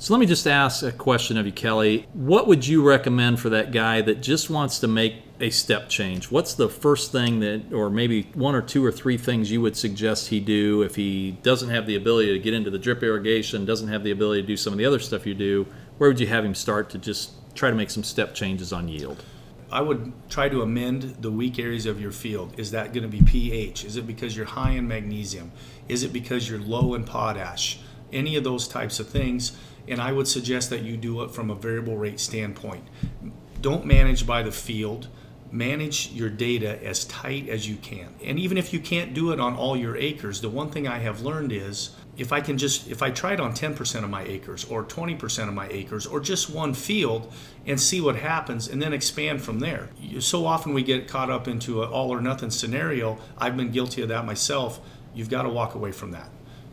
So 0.00 0.14
let 0.14 0.20
me 0.20 0.24
just 0.24 0.46
ask 0.46 0.82
a 0.82 0.92
question 0.92 1.36
of 1.36 1.44
you, 1.44 1.52
Kelly. 1.52 2.06
What 2.14 2.46
would 2.46 2.66
you 2.66 2.82
recommend 2.82 3.38
for 3.38 3.50
that 3.50 3.70
guy 3.70 4.00
that 4.00 4.22
just 4.22 4.48
wants 4.48 4.78
to 4.78 4.88
make 4.88 5.16
a 5.40 5.50
step 5.50 5.90
change? 5.90 6.30
What's 6.30 6.54
the 6.54 6.70
first 6.70 7.12
thing 7.12 7.40
that, 7.40 7.74
or 7.74 7.90
maybe 7.90 8.22
one 8.32 8.54
or 8.54 8.62
two 8.62 8.82
or 8.82 8.90
three 8.90 9.18
things 9.18 9.52
you 9.52 9.60
would 9.60 9.76
suggest 9.76 10.28
he 10.28 10.40
do 10.40 10.80
if 10.80 10.96
he 10.96 11.32
doesn't 11.42 11.68
have 11.68 11.86
the 11.86 11.96
ability 11.96 12.32
to 12.32 12.38
get 12.38 12.54
into 12.54 12.70
the 12.70 12.78
drip 12.78 13.02
irrigation, 13.02 13.66
doesn't 13.66 13.88
have 13.88 14.02
the 14.02 14.10
ability 14.10 14.40
to 14.40 14.46
do 14.46 14.56
some 14.56 14.72
of 14.72 14.78
the 14.78 14.86
other 14.86 14.98
stuff 14.98 15.26
you 15.26 15.34
do? 15.34 15.66
Where 15.98 16.08
would 16.08 16.18
you 16.18 16.28
have 16.28 16.46
him 16.46 16.54
start 16.54 16.88
to 16.90 16.98
just 16.98 17.32
try 17.54 17.68
to 17.68 17.76
make 17.76 17.90
some 17.90 18.02
step 18.02 18.34
changes 18.34 18.72
on 18.72 18.88
yield? 18.88 19.22
I 19.70 19.82
would 19.82 20.14
try 20.30 20.48
to 20.48 20.62
amend 20.62 21.16
the 21.20 21.30
weak 21.30 21.58
areas 21.58 21.84
of 21.84 22.00
your 22.00 22.10
field. 22.10 22.58
Is 22.58 22.70
that 22.70 22.94
going 22.94 23.02
to 23.02 23.08
be 23.10 23.20
pH? 23.20 23.84
Is 23.84 23.96
it 23.96 24.06
because 24.06 24.34
you're 24.34 24.46
high 24.46 24.70
in 24.70 24.88
magnesium? 24.88 25.52
Is 25.88 26.04
it 26.04 26.12
because 26.14 26.48
you're 26.48 26.58
low 26.58 26.94
in 26.94 27.04
potash? 27.04 27.80
Any 28.10 28.34
of 28.36 28.44
those 28.44 28.66
types 28.66 28.98
of 28.98 29.06
things. 29.06 29.58
And 29.88 30.00
I 30.00 30.12
would 30.12 30.28
suggest 30.28 30.70
that 30.70 30.82
you 30.82 30.96
do 30.96 31.22
it 31.22 31.30
from 31.30 31.50
a 31.50 31.54
variable 31.54 31.96
rate 31.96 32.20
standpoint. 32.20 32.84
Don't 33.60 33.84
manage 33.84 34.26
by 34.26 34.42
the 34.42 34.52
field. 34.52 35.08
Manage 35.52 36.12
your 36.12 36.30
data 36.30 36.82
as 36.84 37.04
tight 37.06 37.48
as 37.48 37.68
you 37.68 37.76
can. 37.76 38.14
And 38.24 38.38
even 38.38 38.56
if 38.56 38.72
you 38.72 38.78
can't 38.78 39.12
do 39.12 39.32
it 39.32 39.40
on 39.40 39.56
all 39.56 39.76
your 39.76 39.96
acres, 39.96 40.40
the 40.40 40.48
one 40.48 40.70
thing 40.70 40.86
I 40.86 40.98
have 40.98 41.22
learned 41.22 41.50
is 41.50 41.90
if 42.16 42.32
I 42.32 42.40
can 42.40 42.58
just 42.58 42.88
if 42.88 43.02
I 43.02 43.10
try 43.10 43.32
it 43.32 43.40
on 43.40 43.52
10% 43.52 44.04
of 44.04 44.10
my 44.10 44.22
acres 44.24 44.64
or 44.66 44.84
20% 44.84 45.48
of 45.48 45.54
my 45.54 45.66
acres 45.68 46.06
or 46.06 46.20
just 46.20 46.50
one 46.50 46.74
field 46.74 47.32
and 47.66 47.80
see 47.80 48.00
what 48.00 48.16
happens 48.16 48.68
and 48.68 48.80
then 48.80 48.92
expand 48.92 49.42
from 49.42 49.58
there. 49.58 49.88
So 50.20 50.46
often 50.46 50.74
we 50.74 50.82
get 50.82 51.08
caught 51.08 51.30
up 51.30 51.48
into 51.48 51.82
an 51.82 51.88
all 51.88 52.10
or 52.10 52.20
nothing 52.20 52.50
scenario. 52.50 53.18
I've 53.38 53.56
been 53.56 53.72
guilty 53.72 54.02
of 54.02 54.08
that 54.10 54.26
myself. 54.26 54.80
You've 55.14 55.30
got 55.30 55.42
to 55.42 55.48
walk 55.48 55.74
away 55.74 55.92
from 55.92 56.12
that. 56.12 56.28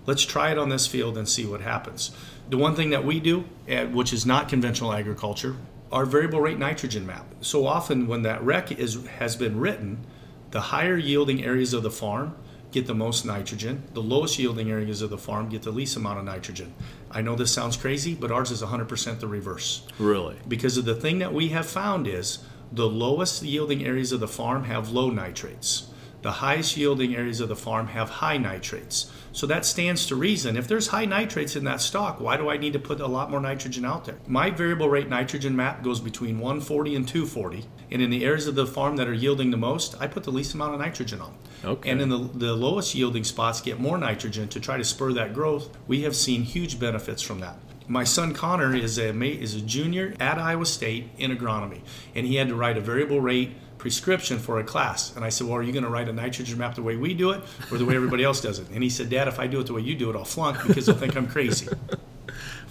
Let's 0.06 0.24
try 0.24 0.52
it 0.52 0.58
on 0.58 0.70
this 0.70 0.86
field 0.86 1.18
and 1.18 1.28
see 1.28 1.46
what 1.46 1.62
happens. 1.62 2.12
The 2.50 2.58
one 2.58 2.76
thing 2.76 2.92
that 2.92 3.04
we 3.04 3.20
do, 3.20 3.46
which 3.92 4.14
is 4.14 4.26
not 4.26 4.48
conventional 4.48 4.94
agriculture, 4.94 5.58
our 5.92 6.06
variable 6.06 6.42
rate 6.42 6.58
nitrogen 6.58 7.06
map. 7.06 7.26
So 7.42 7.68
often 7.68 8.08
when 8.08 8.22
that 8.24 8.42
rec 8.44 8.72
is 8.72 9.06
has 9.20 9.36
been 9.36 9.60
written, 9.60 10.06
the 10.52 10.62
higher 10.62 10.98
yielding 10.98 11.44
areas 11.44 11.74
of 11.74 11.84
the 11.84 11.92
farm 11.92 12.36
get 12.72 12.88
the 12.88 12.94
most 12.94 13.26
nitrogen. 13.26 13.84
The 13.94 14.02
lowest 14.02 14.38
yielding 14.40 14.70
areas 14.70 15.02
of 15.02 15.10
the 15.10 15.18
farm 15.18 15.50
get 15.50 15.64
the 15.64 15.72
least 15.72 15.96
amount 15.96 16.20
of 16.20 16.26
nitrogen. 16.26 16.74
I 17.12 17.22
know 17.22 17.36
this 17.36 17.52
sounds 17.52 17.78
crazy, 17.78 18.14
but 18.16 18.32
ours 18.32 18.52
is 18.52 18.62
100% 18.62 19.20
the 19.20 19.28
reverse. 19.28 19.86
Really? 20.00 20.38
Because 20.48 20.78
of 20.78 20.86
the 20.86 20.96
thing 20.96 21.20
that 21.20 21.34
we 21.34 21.50
have 21.50 21.66
found 21.66 22.08
is 22.08 22.40
the 22.72 22.88
lowest 22.88 23.44
yielding 23.44 23.86
areas 23.86 24.12
of 24.12 24.20
the 24.20 24.28
farm 24.28 24.66
have 24.66 24.92
low 24.92 25.10
nitrates. 25.10 25.87
The 26.22 26.32
highest 26.32 26.76
yielding 26.76 27.16
areas 27.16 27.40
of 27.40 27.50
the 27.50 27.56
farm 27.56 27.88
have 27.88 28.10
high 28.10 28.38
nitrates. 28.38 29.12
So 29.32 29.46
that 29.48 29.66
stands 29.66 30.08
to 30.08 30.16
reason. 30.16 30.58
If 30.58 30.68
there's 30.68 30.88
high 30.88 31.06
nitrates 31.06 31.56
in 31.56 31.64
that 31.66 31.80
stock, 31.80 32.20
why 32.20 32.38
do 32.38 32.50
I 32.50 32.58
need 32.58 32.74
to 32.74 32.80
put 32.80 33.00
a 33.00 33.08
lot 33.08 33.30
more 33.30 33.40
nitrogen 33.40 33.86
out 33.86 34.06
there? 34.06 34.18
My 34.28 34.50
variable 34.50 34.90
rate 34.90 35.10
nitrogen 35.10 35.56
map 35.56 35.84
goes 35.84 36.00
between 36.00 36.40
140 36.40 36.96
and 36.96 37.08
240. 37.08 37.66
And 37.92 38.02
in 38.02 38.10
the 38.10 38.26
areas 38.26 38.48
of 38.48 38.56
the 38.56 38.66
farm 38.66 38.96
that 38.98 39.08
are 39.08 39.14
yielding 39.14 39.52
the 39.52 39.58
most, 39.58 39.96
I 40.00 40.08
put 40.08 40.24
the 40.24 40.32
least 40.32 40.54
amount 40.54 40.74
of 40.74 40.80
nitrogen 40.80 41.22
on. 41.22 41.36
Okay. 41.64 41.90
And 41.90 42.02
in 42.02 42.10
the, 42.10 42.18
the 42.34 42.54
lowest 42.54 42.96
yielding 42.96 43.24
spots, 43.24 43.62
get 43.62 43.80
more 43.80 43.98
nitrogen 43.98 44.48
to 44.50 44.60
try 44.60 44.78
to 44.78 44.84
spur 44.84 45.14
that 45.14 45.34
growth. 45.34 45.70
We 45.88 46.02
have 46.02 46.16
seen 46.16 46.42
huge 46.42 46.80
benefits 46.80 47.22
from 47.22 47.40
that. 47.42 47.58
My 47.90 48.04
son 48.04 48.34
Connor 48.34 48.76
is 48.76 48.98
a 48.98 49.14
is 49.14 49.56
a 49.56 49.62
junior 49.62 50.14
at 50.20 50.38
Iowa 50.38 50.66
State 50.66 51.10
in 51.18 51.32
agronomy, 51.32 51.80
and 52.14 52.28
he 52.28 52.36
had 52.36 52.50
to 52.50 52.56
write 52.56 52.76
a 52.76 52.82
variable 52.82 53.22
rate 53.22 53.56
prescription 53.78 54.40
for 54.40 54.60
a 54.60 54.64
class. 54.64 55.16
And 55.16 55.24
I 55.24 55.30
said, 55.30 55.48
Well, 55.48 55.58
are 55.58 55.64
you 55.64 55.72
going 55.72 55.84
to 55.84 55.90
write 55.90 56.10
a 56.10 56.14
nitrogen 56.14 56.58
map 56.58 56.76
the 56.76 56.82
way 56.82 56.96
we 56.96 57.14
do 57.14 57.32
it 57.32 57.44
or 57.72 57.78
the 57.78 57.86
way 57.86 57.96
everybody 57.96 58.24
else 58.24 58.42
does 58.42 58.60
it? 58.60 58.70
And 58.70 58.84
he 58.84 58.90
said, 58.90 59.10
Dad, 59.10 59.28
if 59.28 59.40
I 59.40 59.48
do 59.48 59.60
it 59.60 59.68
the 59.68 59.74
way 59.74 59.82
you 59.82 59.96
do 59.96 60.10
it, 60.10 60.16
I'll 60.16 60.26
flunk 60.26 60.66
because 60.68 60.86
they'll 60.86 60.96
think 60.96 61.16
I'm 61.16 61.28
crazy. 61.28 61.68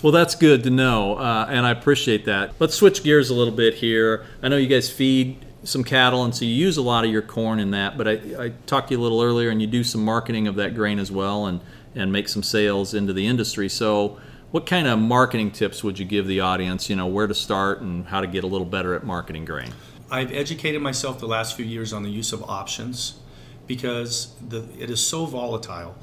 Well, 0.02 0.12
that's 0.12 0.34
good 0.34 0.62
to 0.64 0.70
know, 0.70 1.16
uh, 1.16 1.46
and 1.48 1.64
I 1.64 1.70
appreciate 1.70 2.26
that. 2.26 2.52
Let's 2.58 2.74
switch 2.74 3.02
gears 3.02 3.30
a 3.30 3.34
little 3.34 3.52
bit 3.52 3.74
here. 3.74 4.26
I 4.42 4.48
know 4.48 4.58
you 4.58 4.68
guys 4.68 4.90
feed 4.90 5.44
some 5.64 5.82
cattle, 5.82 6.22
and 6.22 6.34
so 6.34 6.44
you 6.44 6.54
use 6.54 6.76
a 6.76 6.82
lot 6.82 7.06
of 7.06 7.10
your 7.10 7.22
corn 7.22 7.58
in 7.58 7.70
that. 7.70 7.96
But 7.96 8.06
I, 8.06 8.12
I 8.38 8.52
talked 8.66 8.88
to 8.88 8.94
you 8.94 9.00
a 9.00 9.02
little 9.02 9.22
earlier, 9.22 9.48
and 9.48 9.60
you 9.60 9.66
do 9.66 9.82
some 9.82 10.04
marketing 10.04 10.48
of 10.48 10.56
that 10.56 10.74
grain 10.74 10.98
as 10.98 11.10
well, 11.10 11.46
and 11.46 11.60
and 11.94 12.12
make 12.12 12.28
some 12.28 12.42
sales 12.42 12.92
into 12.92 13.14
the 13.14 13.26
industry. 13.26 13.70
So, 13.70 14.20
what 14.50 14.66
kind 14.66 14.86
of 14.86 14.98
marketing 14.98 15.50
tips 15.50 15.82
would 15.82 15.98
you 15.98 16.04
give 16.04 16.26
the 16.26 16.40
audience? 16.40 16.90
You 16.90 16.96
know, 16.96 17.06
where 17.06 17.26
to 17.26 17.34
start 17.34 17.80
and 17.80 18.06
how 18.06 18.20
to 18.20 18.26
get 18.26 18.44
a 18.44 18.46
little 18.46 18.66
better 18.66 18.94
at 18.94 19.02
marketing 19.02 19.46
grain. 19.46 19.72
I've 20.10 20.32
educated 20.32 20.80
myself 20.82 21.18
the 21.18 21.26
last 21.26 21.56
few 21.56 21.64
years 21.64 21.92
on 21.92 22.04
the 22.04 22.10
use 22.10 22.32
of 22.32 22.42
options 22.44 23.18
because 23.66 24.34
the, 24.46 24.64
it 24.78 24.88
is 24.88 25.04
so 25.04 25.26
volatile. 25.26 25.96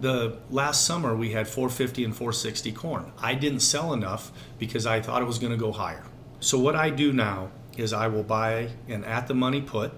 The 0.00 0.38
last 0.50 0.86
summer 0.86 1.14
we 1.14 1.32
had 1.32 1.46
450 1.46 2.04
and 2.04 2.16
460 2.16 2.72
corn. 2.72 3.12
I 3.18 3.34
didn't 3.34 3.60
sell 3.60 3.92
enough 3.92 4.32
because 4.58 4.86
I 4.86 5.02
thought 5.02 5.20
it 5.20 5.26
was 5.26 5.38
going 5.38 5.52
to 5.52 5.58
go 5.58 5.72
higher. 5.72 6.04
So 6.40 6.58
what 6.58 6.74
I 6.74 6.88
do 6.88 7.12
now 7.12 7.50
is 7.76 7.92
I 7.92 8.06
will 8.08 8.22
buy 8.22 8.70
an 8.88 9.04
at 9.04 9.28
the 9.28 9.34
money 9.34 9.60
put 9.60 9.92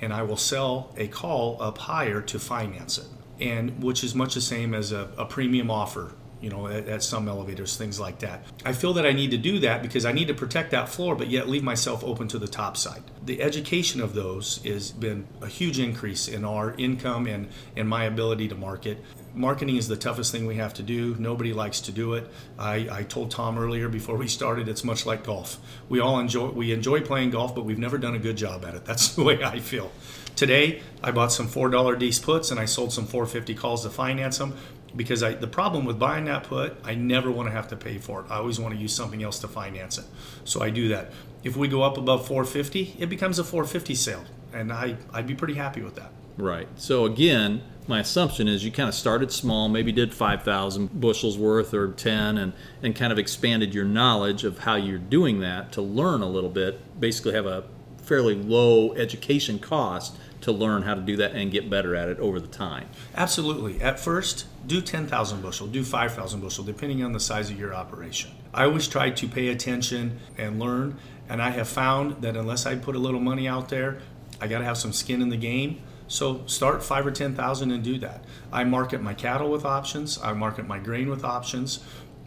and 0.00 0.12
I 0.12 0.22
will 0.22 0.36
sell 0.36 0.92
a 0.96 1.06
call 1.06 1.56
up 1.60 1.78
higher 1.78 2.20
to 2.20 2.38
finance 2.38 2.98
it. 2.98 3.06
And 3.40 3.80
which 3.82 4.02
is 4.02 4.14
much 4.14 4.34
the 4.34 4.40
same 4.40 4.74
as 4.74 4.90
a, 4.90 5.08
a 5.16 5.24
premium 5.24 5.70
offer 5.70 6.12
you 6.40 6.50
know, 6.50 6.66
at, 6.66 6.88
at, 6.88 7.02
some 7.02 7.28
elevators, 7.28 7.76
things 7.76 7.98
like 7.98 8.20
that. 8.20 8.44
I 8.64 8.72
feel 8.72 8.92
that 8.94 9.06
I 9.06 9.12
need 9.12 9.30
to 9.32 9.38
do 9.38 9.58
that 9.60 9.82
because 9.82 10.04
I 10.04 10.12
need 10.12 10.28
to 10.28 10.34
protect 10.34 10.70
that 10.70 10.88
floor, 10.88 11.14
but 11.14 11.28
yet 11.28 11.48
leave 11.48 11.62
myself 11.62 12.04
open 12.04 12.28
to 12.28 12.38
the 12.38 12.46
top 12.46 12.76
side. 12.76 13.02
The 13.24 13.42
education 13.42 14.00
of 14.00 14.14
those 14.14 14.62
has 14.64 14.92
been 14.92 15.26
a 15.42 15.46
huge 15.46 15.78
increase 15.78 16.28
in 16.28 16.44
our 16.44 16.74
income 16.78 17.26
and, 17.26 17.48
and 17.76 17.88
my 17.88 18.04
ability 18.04 18.48
to 18.48 18.54
market. 18.54 19.02
Marketing 19.34 19.76
is 19.76 19.88
the 19.88 19.96
toughest 19.96 20.32
thing 20.32 20.46
we 20.46 20.56
have 20.56 20.74
to 20.74 20.82
do. 20.82 21.14
Nobody 21.18 21.52
likes 21.52 21.80
to 21.82 21.92
do 21.92 22.14
it. 22.14 22.28
I, 22.58 22.88
I 22.90 23.02
told 23.02 23.30
Tom 23.30 23.58
earlier 23.58 23.88
before 23.88 24.16
we 24.16 24.26
started, 24.28 24.68
it's 24.68 24.84
much 24.84 25.06
like 25.06 25.24
golf. 25.24 25.58
We 25.88 26.00
all 26.00 26.18
enjoy 26.18 26.48
we 26.48 26.72
enjoy 26.72 27.02
playing 27.02 27.30
golf, 27.30 27.54
but 27.54 27.64
we've 27.64 27.78
never 27.78 27.98
done 27.98 28.14
a 28.14 28.18
good 28.18 28.36
job 28.36 28.64
at 28.64 28.74
it. 28.74 28.84
That's 28.84 29.08
the 29.14 29.22
way 29.22 29.42
I 29.44 29.60
feel. 29.60 29.92
Today, 30.38 30.82
I 31.02 31.10
bought 31.10 31.32
some 31.32 31.48
$4 31.48 31.98
D's 31.98 32.20
puts 32.20 32.52
and 32.52 32.60
I 32.60 32.64
sold 32.64 32.92
some 32.92 33.06
450 33.06 33.56
calls 33.56 33.82
to 33.82 33.90
finance 33.90 34.38
them 34.38 34.56
because 34.96 35.22
I, 35.22 35.34
the 35.34 35.46
problem 35.46 35.84
with 35.84 35.98
buying 35.98 36.24
that 36.26 36.44
put, 36.44 36.76
I 36.84 36.94
never 36.94 37.30
want 37.30 37.48
to 37.48 37.52
have 37.52 37.68
to 37.68 37.76
pay 37.76 37.98
for 37.98 38.20
it. 38.20 38.26
I 38.30 38.36
always 38.36 38.58
want 38.58 38.74
to 38.74 38.80
use 38.80 38.94
something 38.94 39.22
else 39.22 39.38
to 39.40 39.48
finance 39.48 39.98
it. 39.98 40.04
So 40.44 40.62
I 40.62 40.70
do 40.70 40.88
that. 40.88 41.12
If 41.44 41.56
we 41.56 41.68
go 41.68 41.82
up 41.82 41.98
above 41.98 42.26
450, 42.26 42.96
it 42.98 43.06
becomes 43.08 43.38
a 43.38 43.44
450 43.44 43.94
sale, 43.94 44.24
and 44.52 44.72
I, 44.72 44.96
I'd 45.12 45.26
be 45.26 45.34
pretty 45.34 45.54
happy 45.54 45.82
with 45.82 45.94
that. 45.96 46.10
Right. 46.36 46.68
So 46.76 47.04
again, 47.04 47.62
my 47.86 48.00
assumption 48.00 48.48
is 48.48 48.64
you 48.64 48.70
kind 48.70 48.88
of 48.88 48.94
started 48.94 49.32
small, 49.32 49.68
maybe 49.68 49.92
did 49.92 50.14
5,000 50.14 51.00
bushels 51.00 51.38
worth 51.38 51.72
or 51.74 51.92
10, 51.92 52.38
and, 52.38 52.52
and 52.82 52.94
kind 52.94 53.12
of 53.12 53.18
expanded 53.18 53.74
your 53.74 53.84
knowledge 53.84 54.44
of 54.44 54.60
how 54.60 54.76
you're 54.76 54.98
doing 54.98 55.40
that 55.40 55.72
to 55.72 55.82
learn 55.82 56.22
a 56.22 56.28
little 56.28 56.50
bit, 56.50 57.00
basically 57.00 57.34
have 57.34 57.46
a 57.46 57.64
fairly 58.02 58.34
low 58.34 58.94
education 58.94 59.58
cost 59.58 60.16
to 60.40 60.52
learn 60.52 60.82
how 60.82 60.94
to 60.94 61.00
do 61.00 61.16
that 61.16 61.32
and 61.32 61.50
get 61.50 61.68
better 61.68 61.94
at 61.94 62.08
it 62.08 62.18
over 62.18 62.40
the 62.40 62.46
time. 62.46 62.88
Absolutely. 63.16 63.80
At 63.80 63.98
first, 63.98 64.46
do 64.66 64.80
10,000 64.80 65.42
bushel, 65.42 65.66
do 65.66 65.84
5,000 65.84 66.40
bushel, 66.40 66.64
depending 66.64 67.02
on 67.02 67.12
the 67.12 67.20
size 67.20 67.50
of 67.50 67.58
your 67.58 67.74
operation. 67.74 68.30
I 68.54 68.64
always 68.64 68.88
try 68.88 69.10
to 69.10 69.28
pay 69.28 69.48
attention 69.48 70.20
and 70.36 70.58
learn, 70.58 70.98
and 71.28 71.42
I 71.42 71.50
have 71.50 71.68
found 71.68 72.22
that 72.22 72.36
unless 72.36 72.66
I 72.66 72.76
put 72.76 72.96
a 72.96 72.98
little 72.98 73.20
money 73.20 73.48
out 73.48 73.68
there, 73.68 73.98
I 74.40 74.46
got 74.46 74.58
to 74.58 74.64
have 74.64 74.78
some 74.78 74.92
skin 74.92 75.22
in 75.22 75.28
the 75.28 75.36
game. 75.36 75.80
So 76.06 76.46
start 76.46 76.82
five 76.82 77.06
or 77.06 77.10
10,000 77.10 77.70
and 77.70 77.84
do 77.84 77.98
that. 77.98 78.24
I 78.52 78.64
market 78.64 79.02
my 79.02 79.12
cattle 79.12 79.50
with 79.50 79.64
options. 79.64 80.18
I 80.22 80.32
market 80.32 80.66
my 80.66 80.78
grain 80.78 81.10
with 81.10 81.22
options 81.22 81.80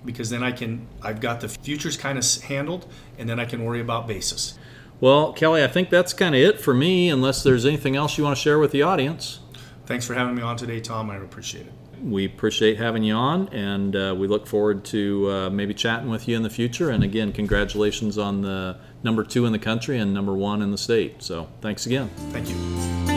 because 0.06 0.30
then 0.30 0.44
I 0.44 0.52
can, 0.52 0.88
I've 1.02 1.20
got 1.20 1.42
the 1.42 1.50
futures 1.50 1.98
kind 1.98 2.18
of 2.18 2.44
handled 2.44 2.92
and 3.18 3.28
then 3.28 3.40
I 3.40 3.46
can 3.46 3.64
worry 3.64 3.82
about 3.82 4.08
basis. 4.08 4.58
Well, 5.02 5.34
Kelly, 5.34 5.64
I 5.64 5.68
think 5.68 5.90
that's 5.90 6.14
kind 6.14 6.36
of 6.36 6.42
it 6.42 6.62
for 6.62 6.76
me, 6.76 7.10
unless 7.10 7.42
there's 7.42 7.66
anything 7.66 7.96
else 7.96 8.20
you 8.20 8.24
want 8.24 8.38
to 8.38 8.42
share 8.42 8.60
with 8.60 8.72
the 8.72 8.84
audience. 8.84 9.40
Thanks 9.88 10.06
for 10.06 10.14
having 10.14 10.36
me 10.36 10.44
on 10.44 10.58
today, 10.58 10.80
Tom. 10.80 11.10
I 11.10 11.18
appreciate 11.18 11.66
it. 11.66 11.74
We 12.04 12.26
appreciate 12.26 12.78
having 12.78 13.04
you 13.04 13.16
on, 13.16 13.50
and 13.50 13.96
uh, 13.96 14.16
we 14.18 14.28
look 14.28 14.48
forward 14.48 14.86
to 14.86 15.30
uh, 15.30 15.50
maybe 15.50 15.74
chatting 15.74 16.10
with 16.10 16.28
you 16.28 16.36
in 16.36 16.44
the 16.44 16.50
future. 16.50 16.92
And 16.92 17.04
again, 17.04 17.34
congratulations 17.34 18.18
on 18.18 18.42
the 18.42 18.78
number 19.04 19.24
two 19.24 19.46
in 19.46 19.52
the 19.52 19.60
country 19.60 19.98
and 19.98 20.14
number 20.14 20.34
one 20.34 20.62
in 20.62 20.72
the 20.72 20.78
state. 20.78 21.24
So 21.24 21.48
thanks 21.62 21.88
again. 21.88 22.10
Thank 22.32 22.50
you. 22.50 23.11